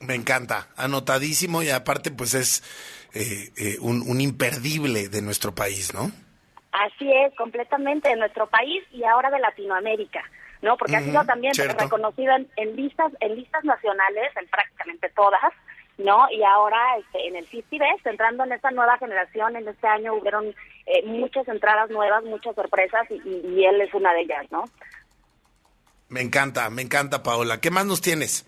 Me 0.00 0.14
encanta, 0.14 0.68
anotadísimo 0.76 1.62
y 1.62 1.70
aparte 1.70 2.10
pues 2.10 2.34
es 2.34 2.62
eh, 3.14 3.50
eh, 3.56 3.76
un, 3.80 4.02
un 4.08 4.20
imperdible 4.20 5.08
de 5.08 5.22
nuestro 5.22 5.54
país, 5.54 5.92
¿no? 5.92 6.10
Así 6.72 7.10
es, 7.12 7.34
completamente 7.34 8.08
de 8.08 8.16
nuestro 8.16 8.46
país 8.46 8.84
y 8.92 9.02
ahora 9.02 9.30
de 9.30 9.40
Latinoamérica, 9.40 10.22
¿no? 10.62 10.76
Porque 10.76 10.96
ha 10.96 11.02
sido 11.02 11.24
también 11.24 11.52
cierto. 11.54 11.82
reconocido 11.82 12.36
en, 12.36 12.48
en 12.56 12.76
listas 12.76 13.12
en 13.20 13.34
listas 13.34 13.64
nacionales, 13.64 14.30
en 14.36 14.46
prácticamente 14.48 15.10
todas, 15.16 15.52
¿no? 15.98 16.26
Y 16.30 16.42
ahora 16.44 16.96
este, 16.98 17.26
en 17.28 17.36
el 17.36 17.46
50 17.46 17.84
Best, 17.84 18.06
entrando 18.06 18.44
en 18.44 18.52
esta 18.52 18.70
nueva 18.70 18.96
generación, 18.98 19.56
en 19.56 19.68
este 19.68 19.86
año 19.86 20.14
hubieron 20.14 20.46
eh, 20.86 21.02
muchas 21.04 21.46
entradas 21.48 21.90
nuevas, 21.90 22.24
muchas 22.24 22.54
sorpresas 22.54 23.06
y, 23.10 23.14
y- 23.28 23.54
y 23.56 23.64
él 23.66 23.80
es 23.80 23.92
una 23.92 24.12
de 24.14 24.20
ellas, 24.22 24.46
¿no? 24.50 24.64
Me 26.08 26.22
encanta, 26.22 26.70
me 26.70 26.82
encanta 26.82 27.22
Paola. 27.22 27.60
¿Qué 27.60 27.70
más 27.70 27.84
nos 27.84 28.00
tienes? 28.00 28.46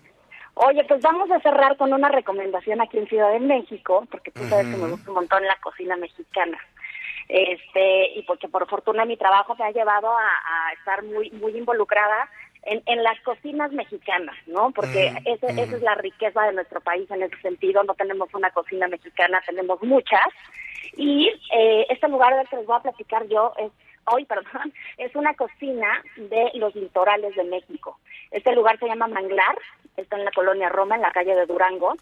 Oye, 0.55 0.84
pues 0.84 1.01
vamos 1.03 1.30
a 1.30 1.40
cerrar 1.40 1.76
con 1.76 1.92
una 1.92 2.09
recomendación 2.09 2.80
aquí 2.80 2.98
en 2.98 3.07
Ciudad 3.09 3.30
de 3.32 3.40
México, 3.40 4.07
porque 4.11 4.30
tú 4.30 4.42
sabes 4.48 4.66
que 4.66 4.76
me 4.76 4.88
gusta 4.90 5.09
un 5.11 5.14
montón 5.16 5.44
la 5.46 5.57
cocina 5.62 5.96
mexicana. 5.96 6.59
Este, 7.28 8.18
y 8.18 8.22
porque 8.22 8.48
por 8.48 8.68
fortuna 8.68 9.05
mi 9.05 9.16
trabajo 9.16 9.55
me 9.57 9.64
ha 9.64 9.70
llevado 9.70 10.11
a, 10.11 10.22
a 10.24 10.72
estar 10.72 11.03
muy 11.05 11.30
muy 11.30 11.57
involucrada 11.57 12.28
en, 12.64 12.82
en 12.86 13.02
las 13.02 13.18
cocinas 13.22 13.72
mexicanas, 13.72 14.36
¿no? 14.46 14.70
Porque 14.72 15.11
Mm, 15.11 15.16
ese- 15.28 15.52
mm. 15.52 15.58
esa 15.58 15.76
es 15.76 15.82
la 15.82 15.94
riqueza 15.94 16.42
de 16.42 16.52
nuestro 16.52 16.80
país 16.80 17.11
en 17.11 17.22
ese 17.22 17.36
sentido. 17.40 17.82
No 17.84 17.94
tenemos 17.94 18.28
una 18.34 18.50
cocina 18.50 18.86
mexicana, 18.88 19.42
tenemos 19.46 19.82
muchas. 19.82 20.26
Y 20.96 21.28
eh, 21.56 21.86
este 21.88 22.08
lugar 22.08 22.36
del 22.36 22.48
que 22.48 22.56
les 22.56 22.66
voy 22.66 22.76
a 22.76 22.82
platicar 22.82 23.26
yo 23.28 23.52
es 23.58 23.70
hoy, 24.06 24.24
perdón, 24.26 24.72
es 24.98 25.14
una 25.14 25.34
cocina 25.34 26.02
de 26.16 26.50
los 26.54 26.74
litorales 26.74 27.34
de 27.36 27.44
México. 27.44 27.98
Este 28.30 28.52
lugar 28.54 28.78
se 28.78 28.86
llama 28.86 29.06
Manglar, 29.08 29.56
está 29.96 30.16
en 30.16 30.24
la 30.24 30.30
colonia 30.32 30.68
Roma, 30.68 30.96
en 30.96 31.02
la 31.02 31.12
calle 31.12 31.34
de 31.34 31.46
Durango. 31.46 31.94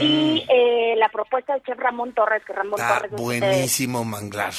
Y 0.00 0.44
eh, 0.48 0.94
la 0.96 1.08
propuesta 1.08 1.52
del 1.54 1.62
chef 1.62 1.78
Ramón 1.78 2.12
Torres, 2.12 2.44
que 2.44 2.52
Ramón 2.52 2.80
Está 2.80 2.94
Torres 2.94 3.12
es, 3.12 3.18
eh, 3.20 3.22
buenísimo 3.22 4.04
manglar. 4.04 4.52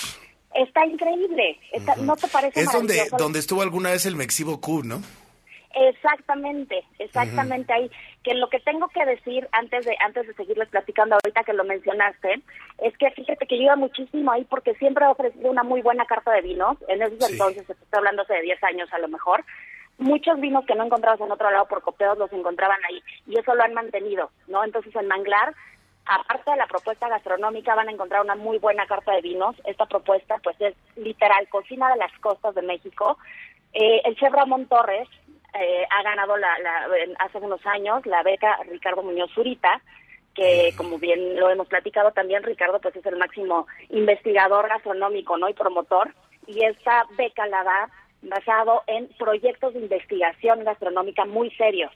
Está 0.56 0.86
increíble. 0.86 1.60
Está- 1.72 1.96
¿No 1.98 2.16
te 2.16 2.28
parece 2.28 2.60
Es 2.60 2.72
donde, 2.72 3.08
donde 3.18 3.40
estuvo 3.40 3.62
alguna 3.62 3.92
vez 3.92 4.06
el 4.06 4.16
Mexibo 4.16 4.60
Q, 4.60 4.84
¿no? 4.84 5.02
Exactamente, 5.76 6.84
exactamente 6.98 7.72
ahí. 7.72 7.92
que 8.24 8.34
lo 8.34 8.50
que 8.50 8.60
tengo 8.60 8.88
que 8.90 9.06
decir 9.06 9.48
antes 9.52 9.86
de 9.86 9.96
antes 10.04 10.28
de 10.28 10.34
seguirles 10.34 10.68
platicando 10.70 11.16
ahorita 11.16 11.44
que 11.44 11.54
lo 11.54 11.64
mencionaste, 11.64 12.42
es 12.80 12.98
que 12.98 13.12
fíjate 13.12 13.46
que 13.46 13.56
iba 13.56 13.76
muchísimo 13.76 14.32
ahí 14.32 14.44
porque 14.50 14.74
siempre 14.76 15.06
he 15.06 15.08
ofrecido 15.10 15.50
una 15.50 15.64
muy 15.64 15.82
buena 15.82 16.06
carta 16.06 16.32
de 16.32 16.42
vinos, 16.42 16.78
en 16.88 17.02
esos 17.02 17.30
entonces, 17.32 17.70
estoy 17.70 17.86
hablando 17.92 18.24
hace 18.24 18.34
de 18.34 18.42
10 18.42 18.64
años 18.64 18.92
a 18.92 18.98
lo 19.00 19.08
mejor, 19.08 19.46
muchos 20.00 20.40
vinos 20.40 20.66
que 20.66 20.76
no 20.76 20.86
encontrabas 20.86 21.22
en 21.22 21.32
otro 21.32 21.50
lado 21.52 21.68
por 21.68 21.82
copeos 21.82 22.18
los 22.18 22.34
encontraban 22.34 22.80
ahí 22.90 23.02
y 23.28 23.40
eso 23.40 23.54
lo 23.54 23.64
han 23.64 23.74
mantenido, 23.74 24.32
¿no? 24.48 24.64
Entonces 24.64 24.94
en 24.96 25.08
Manglar, 25.08 25.54
aparte 26.10 26.52
de 26.52 26.58
la 26.58 26.68
propuesta 26.68 27.08
gastronómica, 27.08 27.76
van 27.76 27.88
a 27.90 27.92
encontrar 27.92 28.22
una 28.22 28.36
muy 28.36 28.58
buena 28.58 28.86
carta 28.88 29.14
de 29.14 29.22
vinos. 29.22 29.56
Esta 29.66 29.86
propuesta 29.86 30.38
pues 30.44 30.60
es 30.60 30.76
literal, 30.96 31.48
cocina 31.50 31.90
de 31.92 31.98
las 31.98 32.12
costas 32.20 32.56
de 32.56 32.62
México. 32.64 33.18
Eh, 33.74 34.02
el 34.04 34.16
chef 34.16 34.34
Ramón 34.34 34.66
Torres 34.68 35.08
eh, 35.54 35.86
ha 35.90 36.04
ganado 36.04 36.38
la, 36.38 36.58
la- 36.60 36.88
hace 37.20 37.38
unos 37.38 37.66
años 37.66 38.06
la 38.06 38.24
beca 38.24 38.58
Ricardo 38.70 39.04
Muñoz 39.04 39.32
Zurita, 39.34 39.82
que 40.36 40.74
como 40.78 40.98
bien 41.00 41.40
lo 41.40 41.50
hemos 41.50 41.68
platicado 41.68 42.12
también, 42.12 42.44
Ricardo 42.44 42.80
pues 42.80 42.96
es 42.96 43.06
el 43.06 43.18
máximo 43.18 43.68
investigador 43.90 44.68
gastronómico 44.70 45.38
¿no? 45.38 45.50
y 45.50 45.54
promotor, 45.54 46.14
y 46.48 46.64
esta 46.64 47.06
beca 47.18 47.46
la 47.48 47.64
da 47.64 47.90
basado 48.22 48.84
en 48.88 49.08
proyectos 49.18 49.74
de 49.74 49.80
investigación 49.80 50.64
gastronómica 50.64 51.26
muy 51.26 51.52
serios 51.52 51.92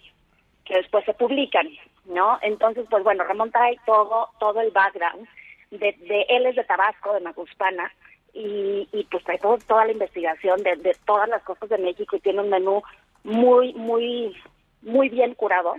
que 0.65 0.75
después 0.75 1.03
se 1.05 1.13
publican, 1.13 1.67
¿no? 2.05 2.37
Entonces, 2.41 2.85
pues 2.89 3.03
bueno, 3.03 3.23
Ramón 3.23 3.51
trae 3.51 3.77
todo, 3.85 4.29
todo 4.39 4.61
el 4.61 4.71
background 4.71 5.27
de, 5.71 5.93
de 5.99 6.25
él 6.29 6.45
es 6.45 6.55
de 6.55 6.63
Tabasco, 6.63 7.13
de 7.13 7.19
Macuspana, 7.21 7.91
y, 8.33 8.87
y 8.91 9.03
pues 9.11 9.23
trae 9.23 9.37
todo- 9.37 9.57
toda 9.59 9.85
la 9.85 9.91
investigación 9.91 10.61
de, 10.63 10.75
de 10.77 10.95
todas 11.05 11.29
las 11.29 11.43
cosas 11.43 11.69
de 11.69 11.77
México 11.77 12.15
y 12.15 12.19
tiene 12.19 12.41
un 12.41 12.49
menú 12.49 12.81
muy, 13.23 13.73
muy, 13.73 14.35
muy 14.81 15.09
bien 15.09 15.33
curado, 15.35 15.75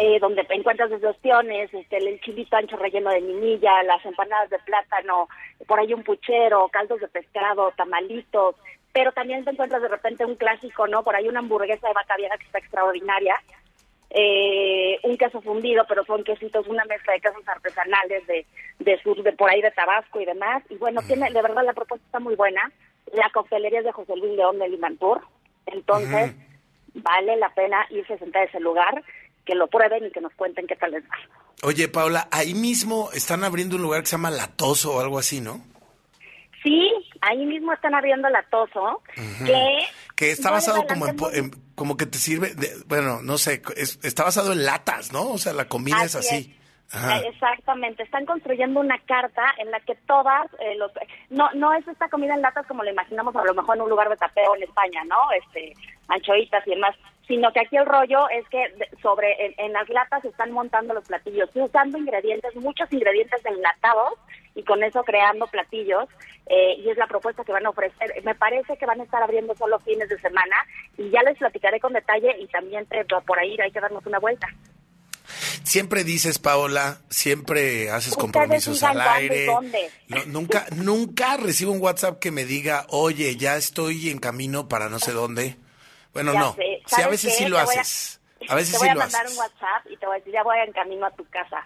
eh, 0.00 0.18
donde 0.20 0.44
encuentras 0.50 0.90
desde 0.90 1.06
ostiones, 1.06 1.72
este, 1.72 1.98
el 1.98 2.20
chilito 2.22 2.56
ancho 2.56 2.76
relleno 2.76 3.10
de 3.10 3.20
minilla, 3.20 3.82
las 3.84 4.04
empanadas 4.04 4.50
de 4.50 4.58
plátano, 4.58 5.28
por 5.68 5.78
ahí 5.78 5.94
un 5.94 6.02
puchero, 6.02 6.68
caldos 6.70 7.00
de 7.00 7.06
pescado, 7.06 7.72
tamalitos, 7.76 8.56
pero 8.92 9.12
también 9.12 9.44
te 9.44 9.50
encuentras 9.52 9.80
de 9.80 9.86
repente 9.88 10.24
un 10.24 10.34
clásico, 10.34 10.88
¿no? 10.88 11.04
Por 11.04 11.14
ahí 11.14 11.28
una 11.28 11.38
hamburguesa 11.38 11.86
de 11.86 11.94
vaca 11.94 12.16
vieja 12.16 12.36
que 12.36 12.46
está 12.46 12.58
extraordinaria, 12.58 13.40
eh, 14.10 14.98
un 15.04 15.16
queso 15.16 15.40
fundido, 15.40 15.84
pero 15.88 16.04
son 16.04 16.24
quesitos, 16.24 16.66
una 16.66 16.84
mezcla 16.84 17.12
de 17.14 17.20
quesos 17.20 17.46
artesanales 17.46 18.26
de, 18.26 18.46
de 18.78 19.02
sur, 19.02 19.22
de 19.22 19.32
por 19.32 19.50
ahí 19.50 19.62
de 19.62 19.70
Tabasco 19.70 20.20
y 20.20 20.24
demás. 20.24 20.62
Y 20.68 20.76
bueno, 20.76 21.00
tiene, 21.06 21.30
de 21.30 21.42
verdad 21.42 21.64
la 21.64 21.72
propuesta 21.72 22.04
está 22.06 22.18
muy 22.18 22.34
buena. 22.34 22.70
La 23.12 23.30
coctelería 23.30 23.80
es 23.80 23.84
de 23.84 23.92
José 23.92 24.16
Luis 24.16 24.36
León 24.36 24.58
de 24.58 24.68
Limantur. 24.68 25.20
Entonces, 25.66 26.34
vale 26.94 27.36
la 27.36 27.54
pena 27.54 27.86
irse 27.90 28.14
a 28.14 28.18
sentar 28.18 28.42
a 28.42 28.46
ese 28.46 28.60
lugar, 28.60 29.02
que 29.44 29.54
lo 29.54 29.68
prueben 29.68 30.06
y 30.06 30.10
que 30.10 30.20
nos 30.20 30.34
cuenten 30.34 30.66
qué 30.66 30.76
tal 30.76 30.92
les 30.92 31.04
va. 31.04 31.16
Oye, 31.62 31.88
Paula, 31.88 32.28
ahí 32.30 32.54
mismo 32.54 33.10
están 33.12 33.44
abriendo 33.44 33.76
un 33.76 33.82
lugar 33.82 34.00
que 34.00 34.06
se 34.06 34.16
llama 34.16 34.30
Latoso 34.30 34.96
o 34.96 35.00
algo 35.00 35.18
así, 35.18 35.40
¿no? 35.40 35.60
Sí, 36.62 36.90
ahí 37.22 37.44
mismo 37.46 37.72
están 37.72 37.94
abriendo 37.94 38.28
la 38.28 38.42
Toso, 38.44 39.02
que 39.46 39.78
Que 40.20 40.30
está 40.32 40.50
basado 40.50 40.86
como 40.86 41.06
en, 41.06 41.16
en- 41.32 41.50
como 41.74 41.96
que 41.96 42.04
te 42.06 42.18
sirve, 42.18 42.54
de- 42.54 42.70
bueno, 42.86 43.22
no 43.22 43.38
sé, 43.38 43.62
es- 43.76 43.98
está 44.02 44.22
basado 44.24 44.52
en 44.52 44.64
latas, 44.66 45.12
¿no? 45.12 45.30
O 45.30 45.38
sea, 45.38 45.52
la 45.54 45.64
comida 45.66 46.04
es 46.04 46.14
Así 46.14 46.54
Exactamente, 47.28 48.02
están 48.02 48.26
construyendo 48.26 48.80
una 48.80 48.98
carta 49.06 49.42
en 49.58 49.70
la 49.70 49.78
que 49.80 49.94
todas 50.06 50.46
eh, 50.58 50.74
los 50.76 50.90
no 51.30 51.48
no 51.54 51.72
es 51.72 51.86
esta 51.86 52.08
comida 52.08 52.34
en 52.34 52.42
latas 52.42 52.66
como 52.66 52.82
la 52.82 52.90
imaginamos 52.90 53.34
a 53.36 53.44
lo 53.44 53.54
mejor 53.54 53.76
en 53.76 53.82
un 53.82 53.90
lugar 53.90 54.08
de 54.08 54.16
tapeo 54.16 54.56
en 54.56 54.64
España, 54.64 55.02
¿no? 55.04 55.16
Este 55.42 55.72
anchoitas 56.08 56.66
y 56.66 56.70
demás, 56.70 56.96
sino 57.30 57.52
que 57.52 57.60
aquí 57.60 57.76
el 57.76 57.86
rollo 57.86 58.28
es 58.28 58.44
que 58.48 58.64
sobre 59.00 59.46
en, 59.46 59.54
en 59.58 59.72
las 59.72 59.88
latas 59.88 60.20
se 60.22 60.28
están 60.28 60.50
montando 60.50 60.94
los 60.94 61.04
platillos, 61.06 61.48
y 61.54 61.60
usando 61.60 61.96
ingredientes, 61.96 62.56
muchos 62.56 62.92
ingredientes 62.92 63.40
enlatados 63.46 64.14
y 64.56 64.64
con 64.64 64.82
eso 64.82 65.04
creando 65.04 65.46
platillos 65.46 66.06
eh, 66.46 66.74
y 66.78 66.90
es 66.90 66.96
la 66.96 67.06
propuesta 67.06 67.44
que 67.44 67.52
van 67.52 67.64
a 67.66 67.70
ofrecer. 67.70 68.12
Me 68.24 68.34
parece 68.34 68.76
que 68.76 68.84
van 68.84 69.00
a 69.00 69.04
estar 69.04 69.22
abriendo 69.22 69.54
solo 69.54 69.78
fines 69.78 70.08
de 70.08 70.18
semana 70.18 70.56
y 70.98 71.08
ya 71.10 71.22
les 71.22 71.38
platicaré 71.38 71.78
con 71.78 71.92
detalle 71.92 72.34
y 72.40 72.48
también 72.48 72.84
te- 72.86 73.04
por 73.04 73.38
ahí 73.38 73.56
hay 73.62 73.70
que 73.70 73.80
darnos 73.80 74.04
una 74.06 74.18
vuelta. 74.18 74.48
Siempre 75.62 76.02
dices, 76.02 76.40
Paola, 76.40 76.98
siempre 77.10 77.90
haces 77.90 78.16
compromisos 78.16 78.82
al 78.82 79.00
aire. 79.00 79.46
dónde. 79.46 79.88
No, 80.08 80.24
nunca, 80.26 80.66
nunca 80.74 81.36
recibo 81.36 81.70
un 81.70 81.80
WhatsApp 81.80 82.18
que 82.18 82.32
me 82.32 82.44
diga, 82.44 82.86
oye, 82.88 83.36
ya 83.36 83.56
estoy 83.56 84.10
en 84.10 84.18
camino 84.18 84.68
para 84.68 84.88
no 84.88 84.98
sé 84.98 85.12
dónde. 85.12 85.54
Bueno, 86.12 86.32
Ya 86.32 86.40
no. 86.40 86.54
Sí, 86.54 86.82
a 86.84 86.88
¿Sabes 86.88 87.10
veces 87.10 87.32
qué? 87.36 87.44
sí 87.44 87.48
lo 87.50 87.56
Te 87.56 87.60
a- 87.60 87.64
haces. 87.64 88.20
A 88.48 88.54
veces 88.54 88.72
te 88.72 88.78
sí 88.78 88.84
voy 88.84 88.88
a 88.88 88.94
lo 88.94 89.00
mandar 89.00 89.26
haces. 89.26 89.36
un 89.36 89.42
WhatsApp 89.44 89.86
y 89.90 89.96
te 89.98 90.06
voy 90.06 90.16
a 90.16 90.18
decir, 90.18 90.32
ya 90.32 90.42
voy 90.42 90.56
en 90.66 90.72
camino 90.72 91.06
a 91.06 91.10
tu 91.10 91.24
casa. 91.28 91.64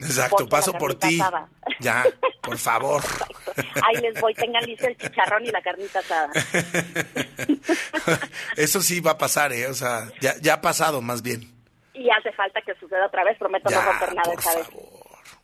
Exacto, 0.00 0.48
paso 0.48 0.72
por 0.74 0.94
ti. 0.94 1.20
asada. 1.20 1.48
Ya, 1.80 2.04
por 2.42 2.56
favor. 2.58 3.02
Ahí 3.86 3.96
les 4.00 4.20
voy, 4.20 4.32
tengan 4.34 4.64
listo 4.64 4.86
el 4.86 4.96
chicharrón 4.96 5.44
y 5.44 5.50
la 5.50 5.60
carnita 5.62 5.98
asada. 6.00 6.30
Eso 8.56 8.80
sí 8.80 9.00
va 9.00 9.12
a 9.12 9.18
pasar, 9.18 9.52
¿eh? 9.52 9.66
O 9.66 9.74
sea, 9.74 10.08
ya, 10.20 10.34
ya 10.40 10.54
ha 10.54 10.60
pasado 10.60 11.00
más 11.00 11.22
bien. 11.22 11.52
Y 11.94 12.08
hace 12.10 12.32
falta 12.32 12.60
que 12.62 12.74
suceda 12.76 13.06
otra 13.06 13.24
vez, 13.24 13.36
prometo 13.38 13.68
Ya, 13.70 13.82
no 13.82 13.90
romper 13.90 14.14
nada 14.14 14.22
por 14.30 14.38
esta 14.38 14.54
vez. 14.56 14.68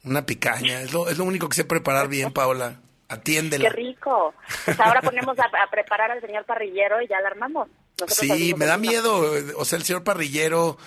Una 0.05 0.25
picaña, 0.27 0.81
es 0.83 0.93
lo, 0.93 1.09
es 1.09 1.19
lo 1.19 1.25
único 1.25 1.49
que 1.49 1.57
sé 1.57 1.65
preparar 1.65 2.09
bien, 2.09 2.33
Paola. 2.33 2.77
Atiéndela. 3.09 3.69
Qué 3.69 3.75
rico. 3.75 4.35
Pues 4.65 4.79
ahora 4.81 5.01
ponemos 5.03 5.39
a, 5.39 5.45
a 5.45 5.71
preparar 5.71 6.11
al 6.11 6.21
señor 6.21 6.45
parrillero 6.45 7.01
y 7.03 7.09
ya 7.09 7.21
la 7.21 7.29
armamos. 7.29 7.69
Nosotros 8.01 8.39
Sí, 8.39 8.55
me 8.55 8.67
da 8.67 8.77
miedo, 8.77 9.33
o 9.57 9.65
sea, 9.65 9.79
el 9.79 9.85
señor 9.85 10.05
parrillero 10.05 10.79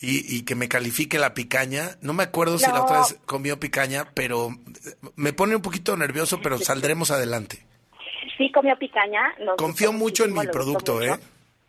y, 0.00 0.36
y 0.36 0.44
que 0.44 0.54
me 0.54 0.68
califique 0.68 1.18
la 1.18 1.34
picaña. 1.34 1.96
No 2.00 2.12
me 2.12 2.24
acuerdo 2.24 2.58
si 2.58 2.70
la 2.70 2.82
otra 2.82 3.00
vez 3.00 3.18
comió 3.24 3.58
picaña, 3.60 4.10
pero 4.14 4.50
me 5.14 5.32
pone 5.32 5.56
un 5.56 5.62
poquito 5.62 5.96
nervioso, 5.96 6.40
pero 6.42 6.58
saldremos 6.58 7.10
adelante. 7.10 7.66
Sí 8.36 8.50
comió 8.52 8.76
picaña. 8.76 9.34
nos 9.40 9.56
Confío 9.56 9.92
mucho 9.92 10.24
en 10.24 10.34
mi 10.34 10.46
producto. 10.48 11.00
¿eh? 11.00 11.18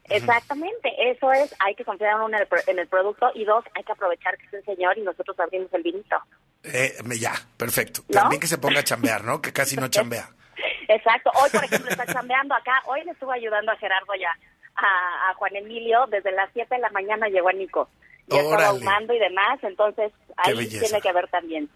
Exactamente, 0.09 0.93
eso 1.11 1.31
es, 1.33 1.53
hay 1.59 1.75
que 1.75 1.83
confiar 1.83 2.15
uno 2.15 2.27
en 2.27 2.35
el, 2.35 2.47
en 2.67 2.79
el 2.79 2.87
producto 2.87 3.29
y 3.35 3.43
dos, 3.43 3.65
hay 3.75 3.83
que 3.83 3.91
aprovechar 3.91 4.37
que 4.37 4.45
es 4.47 4.53
el 4.53 4.63
señor 4.63 4.97
y 4.97 5.01
nosotros 5.01 5.37
abrimos 5.39 5.73
el 5.73 5.83
vinito. 5.83 6.15
Eh, 6.63 6.95
ya, 7.19 7.33
perfecto. 7.57 8.01
¿No? 8.07 8.21
También 8.21 8.39
que 8.39 8.47
se 8.47 8.57
ponga 8.57 8.79
a 8.79 8.83
chambear, 8.83 9.23
¿no? 9.23 9.41
Que 9.41 9.51
casi 9.51 9.75
no 9.75 9.87
chambea. 9.89 10.29
Exacto, 10.87 11.29
hoy 11.35 11.49
por 11.51 11.63
ejemplo 11.63 11.91
está 11.91 12.05
chambeando 12.05 12.55
acá, 12.55 12.81
hoy 12.85 13.03
le 13.03 13.11
estuve 13.11 13.35
ayudando 13.35 13.71
a 13.71 13.75
Gerardo 13.75 14.13
ya, 14.19 14.31
a, 14.77 15.29
a 15.29 15.33
Juan 15.35 15.55
Emilio, 15.55 16.05
desde 16.07 16.31
las 16.31 16.49
7 16.53 16.75
de 16.75 16.81
la 16.81 16.89
mañana 16.91 17.27
llegó 17.27 17.49
a 17.49 17.53
Nico. 17.53 17.89
Y 18.27 18.35
estaba 18.35 18.67
ahumando 18.67 19.13
y 19.13 19.19
demás, 19.19 19.59
entonces 19.63 20.11
ahí 20.37 20.67
tiene 20.67 21.01
que 21.01 21.13
ver 21.13 21.27
también. 21.29 21.69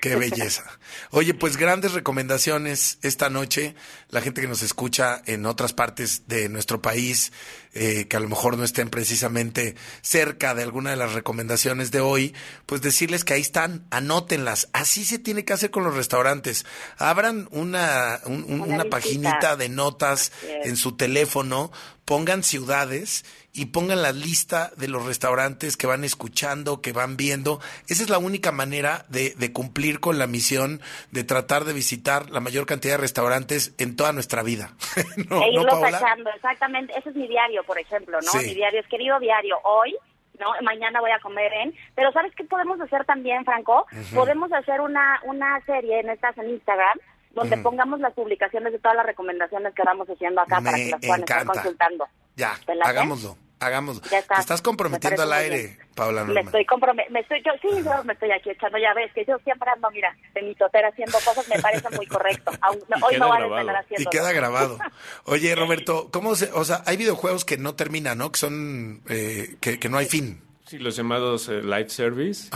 Qué 0.00 0.16
belleza. 0.16 0.64
Oye, 1.10 1.34
pues 1.34 1.58
grandes 1.58 1.92
recomendaciones 1.92 2.98
esta 3.02 3.28
noche. 3.28 3.74
La 4.08 4.22
gente 4.22 4.40
que 4.40 4.48
nos 4.48 4.62
escucha 4.62 5.20
en 5.26 5.44
otras 5.44 5.74
partes 5.74 6.22
de 6.26 6.48
nuestro 6.48 6.80
país, 6.80 7.32
eh, 7.74 8.06
que 8.08 8.16
a 8.16 8.20
lo 8.20 8.28
mejor 8.28 8.56
no 8.56 8.64
estén 8.64 8.88
precisamente 8.88 9.74
cerca 10.00 10.54
de 10.54 10.62
alguna 10.62 10.90
de 10.90 10.96
las 10.96 11.12
recomendaciones 11.12 11.90
de 11.90 12.00
hoy, 12.00 12.34
pues 12.64 12.80
decirles 12.80 13.24
que 13.24 13.34
ahí 13.34 13.42
están, 13.42 13.84
anótenlas. 13.90 14.68
Así 14.72 15.04
se 15.04 15.18
tiene 15.18 15.44
que 15.44 15.52
hacer 15.52 15.70
con 15.70 15.84
los 15.84 15.94
restaurantes. 15.94 16.64
Abran 16.96 17.46
una, 17.50 18.20
un- 18.24 18.44
un- 18.48 18.60
Una 18.62 18.74
una 18.76 18.84
paginita 18.84 19.56
de 19.56 19.68
notas 19.68 20.32
en 20.64 20.76
su 20.76 20.96
teléfono, 20.96 21.70
pongan 22.06 22.42
ciudades 22.42 23.24
y 23.54 23.66
pongan 23.66 24.02
la 24.02 24.10
lista 24.12 24.72
de 24.76 24.88
los 24.88 25.06
restaurantes 25.06 25.76
que 25.76 25.86
van 25.86 26.02
escuchando, 26.02 26.82
que 26.82 26.92
van 26.92 27.16
viendo. 27.16 27.60
Esa 27.88 28.02
es 28.02 28.10
la 28.10 28.18
única 28.18 28.50
manera 28.50 29.04
de, 29.08 29.34
de 29.36 29.52
cumplir 29.52 30.00
con 30.00 30.18
la 30.18 30.26
misión 30.26 30.80
de 31.12 31.22
tratar 31.22 31.64
de 31.64 31.72
visitar 31.72 32.30
la 32.30 32.40
mayor 32.40 32.66
cantidad 32.66 32.94
de 32.94 33.02
restaurantes 33.02 33.72
en 33.78 33.94
toda 33.96 34.12
nuestra 34.12 34.42
vida. 34.42 34.72
¿No, 35.30 35.36
e 35.42 35.52
no, 35.52 35.62
irlo 35.62 35.80
tachando, 35.80 36.30
exactamente. 36.34 36.92
Ese 36.98 37.10
es 37.10 37.16
mi 37.16 37.28
diario, 37.28 37.62
por 37.64 37.78
ejemplo, 37.78 38.18
¿no? 38.20 38.30
Sí. 38.32 38.38
Mi 38.38 38.54
diario 38.54 38.80
es 38.80 38.88
querido 38.88 39.20
diario. 39.20 39.56
Hoy, 39.62 39.96
¿no? 40.40 40.46
Mañana 40.62 41.00
voy 41.00 41.12
a 41.12 41.20
comer 41.20 41.52
en. 41.52 41.74
Pero 41.94 42.10
¿sabes 42.10 42.34
qué 42.34 42.42
podemos 42.42 42.80
hacer 42.80 43.04
también, 43.04 43.44
Franco? 43.44 43.86
Podemos 44.12 44.52
hacer 44.52 44.80
una, 44.80 45.20
una 45.24 45.64
serie 45.64 46.00
en 46.00 46.10
estas 46.10 46.36
en 46.38 46.50
Instagram 46.50 46.98
donde 47.34 47.56
pongamos 47.58 48.00
las 48.00 48.12
publicaciones 48.14 48.72
de 48.72 48.78
todas 48.78 48.96
las 48.96 49.06
recomendaciones 49.06 49.74
que 49.74 49.82
vamos 49.84 50.08
haciendo 50.08 50.40
acá 50.40 50.60
para 50.60 50.76
que 50.76 50.90
las 50.90 51.00
puedan 51.00 51.20
estar 51.20 51.44
consultando. 51.44 52.06
Ya, 52.36 52.58
hagámoslo, 52.82 53.36
hagámoslo. 53.60 54.02
Ya 54.10 54.18
está. 54.18 54.34
Te 54.36 54.40
estás 54.40 54.60
comprometiendo 54.62 55.22
al 55.22 55.32
aire, 55.32 55.78
Paola 55.94 56.24
Me 56.24 56.40
estoy 56.40 56.64
comprome- 56.66 57.08
me 57.10 57.20
estoy 57.20 57.40
yo 57.44 57.52
sí 57.62 57.68
yo 57.84 58.02
me 58.04 58.12
estoy 58.14 58.32
aquí 58.32 58.50
echando 58.50 58.76
ya 58.78 58.92
ves 58.94 59.12
que 59.14 59.24
yo 59.24 59.36
siempre 59.44 59.70
ando 59.70 59.88
mira 59.92 60.14
de 60.34 60.42
mi 60.42 60.54
totera 60.56 60.88
haciendo 60.88 61.16
cosas 61.24 61.46
me 61.48 61.60
parece 61.60 61.88
muy 61.90 62.06
correcto 62.06 62.50
Aún- 62.60 62.78
Y 62.78 63.04
hoy 63.04 63.18
no 63.18 63.28
vale 63.28 63.46
grabado. 63.46 63.60
estar 63.68 63.76
Y 63.82 63.84
haciendo 63.84 64.10
queda 64.10 64.32
grabado. 64.32 64.78
Oye, 65.24 65.54
Roberto, 65.54 66.08
¿cómo 66.12 66.34
se, 66.34 66.50
o 66.52 66.64
sea, 66.64 66.82
hay 66.86 66.96
videojuegos 66.96 67.44
que 67.44 67.56
no 67.56 67.74
terminan, 67.76 68.18
¿no? 68.18 68.32
Que 68.32 68.38
son, 68.40 69.02
eh, 69.08 69.56
que, 69.60 69.78
que 69.78 69.88
no 69.88 69.98
hay 69.98 70.06
fin. 70.06 70.40
Sí, 70.66 70.78
los 70.78 70.96
llamados 70.96 71.48
eh, 71.50 71.62
live 71.62 71.90
service, 71.90 72.48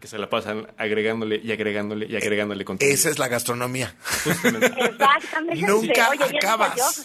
que 0.00 0.06
se 0.06 0.18
la 0.18 0.30
pasan 0.30 0.68
agregándole 0.78 1.40
y 1.42 1.50
agregándole 1.52 2.06
y 2.06 2.16
agregándole 2.16 2.64
contenido. 2.64 2.94
Esa 2.94 3.10
es 3.10 3.18
la 3.18 3.26
gastronomía. 3.28 3.92
exactamente 4.24 5.66
Nunca 5.66 6.10
Oye, 6.10 6.36
acabas. 6.38 7.04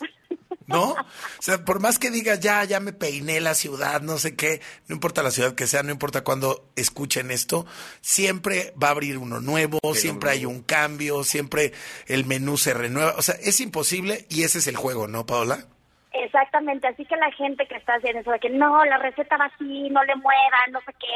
¿No? 0.71 0.91
O 0.91 1.41
sea, 1.41 1.63
por 1.65 1.79
más 1.79 1.99
que 1.99 2.09
digas, 2.11 2.39
ya, 2.39 2.63
ya 2.63 2.79
me 2.79 2.93
peiné 2.93 3.39
la 3.41 3.53
ciudad, 3.53 4.01
no 4.01 4.17
sé 4.17 4.35
qué, 4.35 4.61
no 4.87 4.95
importa 4.95 5.21
la 5.23 5.31
ciudad 5.31 5.53
que 5.55 5.67
sea, 5.67 5.83
no 5.83 5.91
importa 5.91 6.23
cuando 6.23 6.65
escuchen 6.75 7.31
esto, 7.31 7.65
siempre 8.01 8.73
va 8.81 8.87
a 8.87 8.91
abrir 8.91 9.17
uno 9.17 9.39
nuevo, 9.39 9.79
siempre 9.93 10.31
hay 10.31 10.45
un 10.45 10.61
cambio, 10.63 11.23
siempre 11.23 11.73
el 12.07 12.25
menú 12.25 12.57
se 12.57 12.73
renueva. 12.73 13.13
O 13.17 13.21
sea, 13.21 13.35
es 13.41 13.59
imposible 13.59 14.25
y 14.29 14.43
ese 14.43 14.59
es 14.59 14.67
el 14.67 14.75
juego, 14.75 15.07
¿no, 15.07 15.25
Paola? 15.25 15.65
Exactamente, 16.13 16.87
así 16.87 17.05
que 17.05 17.15
la 17.15 17.31
gente 17.31 17.65
que 17.67 17.75
está 17.75 17.93
haciendo 17.95 18.19
eso 18.19 18.31
de 18.31 18.39
que 18.39 18.49
no, 18.49 18.83
la 18.85 18.97
receta 18.97 19.37
va 19.37 19.45
así, 19.45 19.89
no 19.89 20.03
le 20.03 20.15
muevan, 20.15 20.71
no 20.71 20.79
sé 20.81 20.93
qué. 20.99 21.07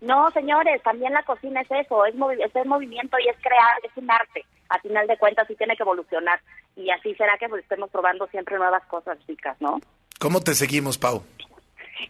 No, 0.00 0.26
No, 0.26 0.30
señores, 0.30 0.82
también 0.82 1.12
la 1.12 1.22
cocina 1.24 1.62
es 1.62 1.68
eso, 1.70 2.04
es, 2.06 2.14
movi- 2.14 2.44
es 2.44 2.54
el 2.54 2.66
movimiento 2.68 3.16
y 3.18 3.28
es 3.28 3.36
crear, 3.42 3.74
es 3.82 3.90
un 3.96 4.08
arte. 4.10 4.44
A 4.68 4.80
final 4.80 5.06
de 5.06 5.16
cuentas, 5.18 5.46
sí 5.46 5.54
tiene 5.56 5.76
que 5.76 5.82
evolucionar. 5.82 6.40
Y 6.76 6.90
así 6.90 7.14
será 7.14 7.38
que 7.38 7.48
pues, 7.48 7.62
estemos 7.62 7.90
probando 7.90 8.26
siempre 8.28 8.56
nuevas 8.56 8.84
cosas 8.86 9.18
ricas, 9.26 9.56
¿no? 9.60 9.80
¿Cómo 10.18 10.40
te 10.40 10.54
seguimos, 10.54 10.98
Pau? 10.98 11.24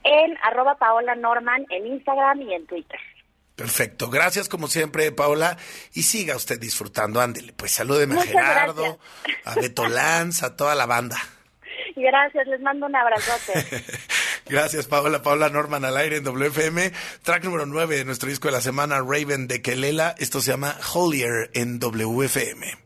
En 0.04 0.36
arroba 0.42 0.76
Paola 0.76 1.14
Norman 1.14 1.66
en 1.70 1.86
Instagram 1.86 2.42
y 2.42 2.54
en 2.54 2.66
Twitter. 2.66 3.00
Perfecto. 3.56 4.10
Gracias 4.10 4.48
como 4.48 4.68
siempre, 4.68 5.10
Paola. 5.12 5.56
Y 5.94 6.02
siga 6.02 6.36
usted 6.36 6.60
disfrutando. 6.60 7.20
Ándele, 7.20 7.54
pues 7.54 7.72
salúdeme 7.72 8.20
a 8.20 8.22
Gerardo, 8.22 8.98
a 9.44 9.54
Beto 9.54 9.88
Lanz, 9.88 10.42
a 10.42 10.56
toda 10.56 10.74
la 10.74 10.86
banda. 10.86 11.16
Gracias, 11.96 12.46
les 12.46 12.60
mando 12.60 12.86
un 12.86 12.94
abrazote. 12.94 13.82
Gracias, 14.48 14.86
Paola. 14.86 15.22
Paola 15.22 15.48
Norman 15.50 15.84
al 15.84 15.96
aire 15.96 16.18
en 16.18 16.24
WFM. 16.24 16.92
Track 17.22 17.44
número 17.44 17.66
9 17.66 17.96
de 17.96 18.04
nuestro 18.04 18.28
disco 18.28 18.48
de 18.48 18.52
la 18.52 18.60
semana, 18.60 18.98
Raven 19.00 19.48
de 19.48 19.60
Kelela. 19.60 20.14
Esto 20.18 20.40
se 20.40 20.52
llama 20.52 20.76
Holier 20.94 21.50
en 21.54 21.80
WFM. 21.80 22.85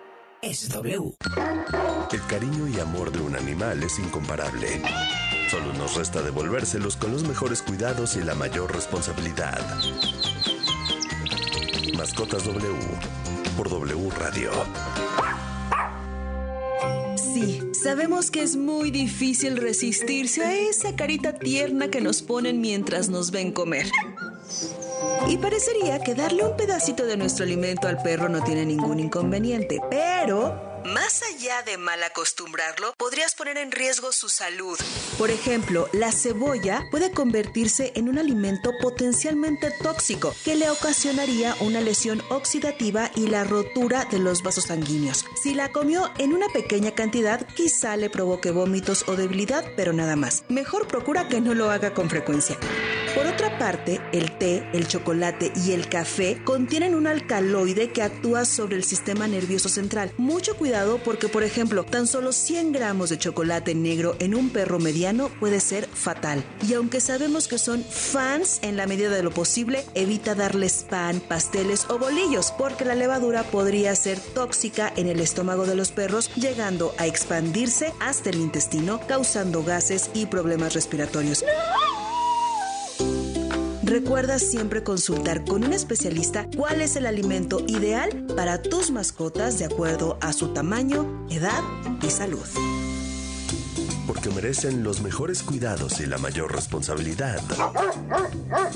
W. 0.81 1.13
El 2.11 2.25
cariño 2.25 2.67
y 2.67 2.79
amor 2.79 3.11
de 3.11 3.19
un 3.19 3.35
animal 3.35 3.83
es 3.83 3.99
incomparable. 3.99 4.81
Solo 5.49 5.73
nos 5.73 5.95
resta 5.95 6.23
devolvérselos 6.23 6.97
con 6.97 7.11
los 7.11 7.23
mejores 7.23 7.61
cuidados 7.61 8.15
y 8.15 8.23
la 8.23 8.33
mayor 8.33 8.73
responsabilidad. 8.73 9.59
Mascotas 11.95 12.45
W. 12.45 12.73
Por 13.55 13.69
W 13.69 14.09
Radio. 14.17 14.49
Sí, 17.15 17.61
sabemos 17.73 18.31
que 18.31 18.41
es 18.41 18.55
muy 18.55 18.89
difícil 18.89 19.57
resistirse 19.57 20.43
a 20.43 20.55
esa 20.55 20.95
carita 20.95 21.33
tierna 21.33 21.89
que 21.89 22.01
nos 22.01 22.23
ponen 22.23 22.59
mientras 22.59 23.09
nos 23.09 23.29
ven 23.29 23.51
comer. 23.51 23.85
Y 25.27 25.37
parecería 25.37 25.99
que 25.99 26.15
darle 26.15 26.43
un 26.43 26.57
pedacito 26.57 27.05
de 27.05 27.17
nuestro 27.17 27.45
alimento 27.45 27.87
al 27.87 28.01
perro 28.01 28.27
no 28.29 28.43
tiene 28.43 28.65
ningún 28.65 28.99
inconveniente, 28.99 29.79
pero 29.89 30.70
más 30.85 31.21
allá 31.23 31.63
de 31.63 31.77
mal 31.77 32.03
acostumbrarlo, 32.03 32.93
podrías 32.97 33.35
poner 33.35 33.57
en 33.57 33.71
riesgo 33.71 34.11
su 34.11 34.29
salud. 34.29 34.77
Por 35.17 35.31
ejemplo, 35.31 35.89
la 35.93 36.11
cebolla 36.11 36.83
puede 36.91 37.11
convertirse 37.11 37.91
en 37.95 38.09
un 38.09 38.17
alimento 38.17 38.71
potencialmente 38.81 39.71
tóxico 39.81 40.35
que 40.43 40.55
le 40.55 40.69
ocasionaría 40.69 41.55
una 41.59 41.81
lesión 41.81 42.21
oxidativa 42.29 43.11
y 43.15 43.27
la 43.27 43.43
rotura 43.43 44.05
de 44.05 44.19
los 44.19 44.43
vasos 44.43 44.65
sanguíneos. 44.65 45.25
Si 45.41 45.53
la 45.53 45.71
comió 45.71 46.11
en 46.17 46.33
una 46.33 46.47
pequeña 46.49 46.91
cantidad, 46.91 47.45
quizá 47.55 47.97
le 47.97 48.09
provoque 48.09 48.51
vómitos 48.51 49.07
o 49.07 49.15
debilidad, 49.15 49.65
pero 49.75 49.93
nada 49.93 50.15
más. 50.15 50.43
Mejor 50.49 50.87
procura 50.87 51.27
que 51.27 51.41
no 51.41 51.53
lo 51.53 51.71
haga 51.71 51.93
con 51.93 52.09
frecuencia. 52.09 52.57
Por 53.15 53.27
otra 53.27 53.57
parte, 53.57 53.99
el 54.13 54.31
té, 54.37 54.63
el 54.71 54.87
chocolate 54.87 55.51
y 55.65 55.73
el 55.73 55.89
café 55.89 56.41
contienen 56.45 56.95
un 56.95 57.07
alcaloide 57.07 57.91
que 57.91 58.03
actúa 58.03 58.45
sobre 58.45 58.77
el 58.77 58.85
sistema 58.85 59.27
nervioso 59.27 59.67
central. 59.67 60.13
Mucho 60.17 60.55
cuidado 60.55 60.97
porque, 61.03 61.27
por 61.27 61.43
ejemplo, 61.43 61.83
tan 61.83 62.07
solo 62.07 62.31
100 62.31 62.71
gramos 62.71 63.09
de 63.09 63.17
chocolate 63.17 63.75
negro 63.75 64.15
en 64.19 64.33
un 64.33 64.49
perro 64.49 64.79
mediano 64.79 65.29
puede 65.41 65.59
ser 65.59 65.87
fatal. 65.87 66.41
Y 66.65 66.73
aunque 66.73 67.01
sabemos 67.01 67.49
que 67.49 67.57
son 67.57 67.83
fans 67.83 68.59
en 68.61 68.77
la 68.77 68.87
medida 68.87 69.09
de 69.09 69.23
lo 69.23 69.31
posible, 69.31 69.83
evita 69.93 70.33
darles 70.33 70.85
pan, 70.89 71.19
pasteles 71.19 71.87
o 71.89 71.99
bolillos 71.99 72.53
porque 72.57 72.85
la 72.85 72.95
levadura 72.95 73.43
podría 73.43 73.93
ser 73.95 74.21
tóxica 74.21 74.91
en 74.95 75.07
el 75.07 75.19
estómago 75.19 75.65
de 75.65 75.75
los 75.75 75.91
perros, 75.91 76.31
llegando 76.35 76.93
a 76.97 77.07
expandirse 77.07 77.93
hasta 77.99 78.29
el 78.29 78.37
intestino, 78.37 79.01
causando 79.05 79.63
gases 79.63 80.09
y 80.13 80.27
problemas 80.27 80.73
respiratorios. 80.73 81.43
Recuerda 83.91 84.39
siempre 84.39 84.83
consultar 84.83 85.43
con 85.43 85.65
un 85.65 85.73
especialista 85.73 86.47
cuál 86.55 86.79
es 86.79 86.95
el 86.95 87.05
alimento 87.05 87.59
ideal 87.67 88.25
para 88.37 88.61
tus 88.61 88.89
mascotas 88.89 89.59
de 89.59 89.65
acuerdo 89.65 90.17
a 90.21 90.31
su 90.31 90.53
tamaño, 90.53 91.27
edad 91.29 91.61
y 92.01 92.09
salud. 92.09 92.45
Porque 94.07 94.29
merecen 94.29 94.85
los 94.85 95.01
mejores 95.01 95.43
cuidados 95.43 95.99
y 95.99 96.05
la 96.05 96.17
mayor 96.19 96.55
responsabilidad. 96.55 97.41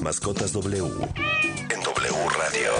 Mascotas 0.01 0.51
W. 0.51 0.83
En 0.83 1.81
W 1.81 2.29
Radio. 2.37 2.71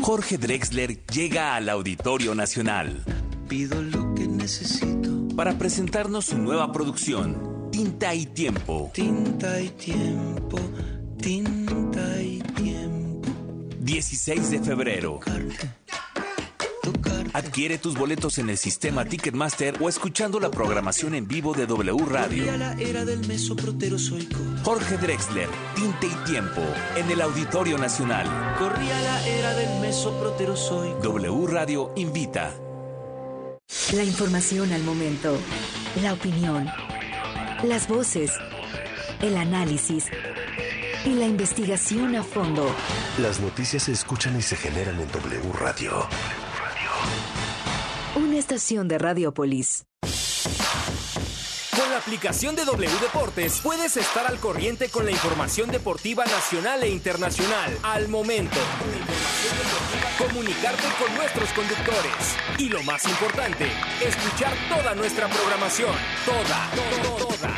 Jorge 0.00 0.38
Drexler 0.38 1.04
llega 1.04 1.54
al 1.54 1.68
Auditorio 1.68 2.34
Nacional. 2.34 3.04
Pido 3.46 3.82
lo 3.82 4.14
que 4.14 4.26
necesito. 4.26 5.36
Para 5.36 5.58
presentarnos 5.58 6.24
su 6.24 6.38
nueva 6.38 6.72
producción, 6.72 7.49
Tinta 7.80 8.14
y 8.14 8.26
Tiempo. 8.26 8.90
Tinta 8.92 9.58
y 9.58 9.70
tiempo, 9.70 10.58
tinta 11.16 12.20
y 12.20 12.38
tiempo. 12.54 13.26
16 13.78 14.50
de 14.50 14.60
febrero. 14.60 15.18
Adquiere 17.32 17.78
tus 17.78 17.96
boletos 17.96 18.36
en 18.36 18.50
el 18.50 18.58
sistema 18.58 19.06
Ticketmaster 19.06 19.78
o 19.80 19.88
escuchando 19.88 20.38
la 20.40 20.50
programación 20.50 21.14
en 21.14 21.26
vivo 21.26 21.54
de 21.54 21.64
W 21.64 22.04
Radio. 22.04 22.44
Corría 22.44 22.58
la 22.58 22.72
era 22.74 23.06
del 23.06 23.26
mesoproterozoico. 23.26 24.36
Jorge 24.62 24.98
Drexler, 24.98 25.48
Tinta 25.74 26.04
y 26.06 26.30
Tiempo, 26.30 26.60
en 26.96 27.10
el 27.10 27.22
Auditorio 27.22 27.78
Nacional. 27.78 28.26
Corría 28.58 29.00
la 29.00 29.26
era 29.26 29.54
del 29.54 29.80
mesoproterozoico. 29.80 30.98
W 30.98 31.46
Radio 31.46 31.94
invita. 31.96 32.54
La 33.94 34.04
información 34.04 34.70
al 34.70 34.82
momento, 34.82 35.34
la 36.02 36.12
opinión, 36.12 36.68
las 37.62 37.88
voces, 37.88 38.32
el 39.20 39.36
análisis 39.36 40.06
y 41.04 41.10
la 41.10 41.26
investigación 41.26 42.16
a 42.16 42.22
fondo. 42.22 42.66
Las 43.18 43.40
noticias 43.40 43.84
se 43.84 43.92
escuchan 43.92 44.36
y 44.38 44.42
se 44.42 44.56
generan 44.56 45.00
en 45.00 45.10
W 45.10 45.52
Radio. 45.52 46.06
Una 48.16 48.38
estación 48.38 48.88
de 48.88 48.98
Radiopolis. 48.98 49.84
Con 51.76 51.90
la 51.90 51.98
aplicación 51.98 52.56
de 52.56 52.64
W 52.64 52.90
Deportes 53.00 53.60
puedes 53.62 53.96
estar 53.96 54.26
al 54.26 54.38
corriente 54.38 54.88
con 54.88 55.04
la 55.04 55.10
información 55.10 55.70
deportiva 55.70 56.24
nacional 56.24 56.82
e 56.82 56.90
internacional 56.90 57.78
al 57.82 58.08
momento. 58.08 58.58
Comunicarte 60.20 60.86
con 60.98 61.14
nuestros 61.16 61.48
conductores. 61.54 62.36
Y 62.58 62.68
lo 62.68 62.82
más 62.82 63.06
importante, 63.06 63.72
escuchar 64.04 64.52
toda 64.68 64.94
nuestra 64.94 65.26
programación. 65.28 65.94
Toda, 66.26 66.70
toda, 66.76 67.16
toda. 67.16 67.56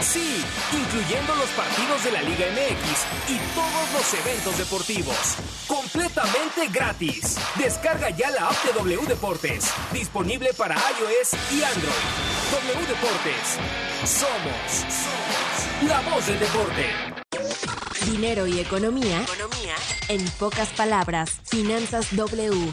Sí, 0.00 0.44
incluyendo 0.72 1.34
los 1.34 1.48
partidos 1.50 2.04
de 2.04 2.12
la 2.12 2.22
Liga 2.22 2.46
MX 2.52 3.28
y 3.28 3.38
todos 3.56 3.92
los 3.92 4.14
eventos 4.24 4.56
deportivos. 4.56 5.36
Completamente 5.66 6.68
gratis. 6.68 7.38
Descarga 7.56 8.10
ya 8.10 8.30
la 8.30 8.50
app 8.50 8.64
de 8.64 8.72
W 8.74 9.06
Deportes. 9.08 9.72
Disponible 9.92 10.54
para 10.54 10.76
iOS 10.76 11.32
y 11.52 11.64
Android. 11.64 12.06
W 12.52 12.86
Deportes. 12.86 13.58
Somos, 14.04 14.94
somos 14.94 15.90
la 15.90 16.00
voz 16.08 16.24
del 16.24 16.38
deporte. 16.38 17.25
Dinero 18.06 18.46
y 18.46 18.60
economía. 18.60 19.20
Economía. 19.22 19.74
En 20.08 20.24
pocas 20.38 20.68
palabras, 20.68 21.40
Finanzas 21.44 22.14
W. 22.14 22.72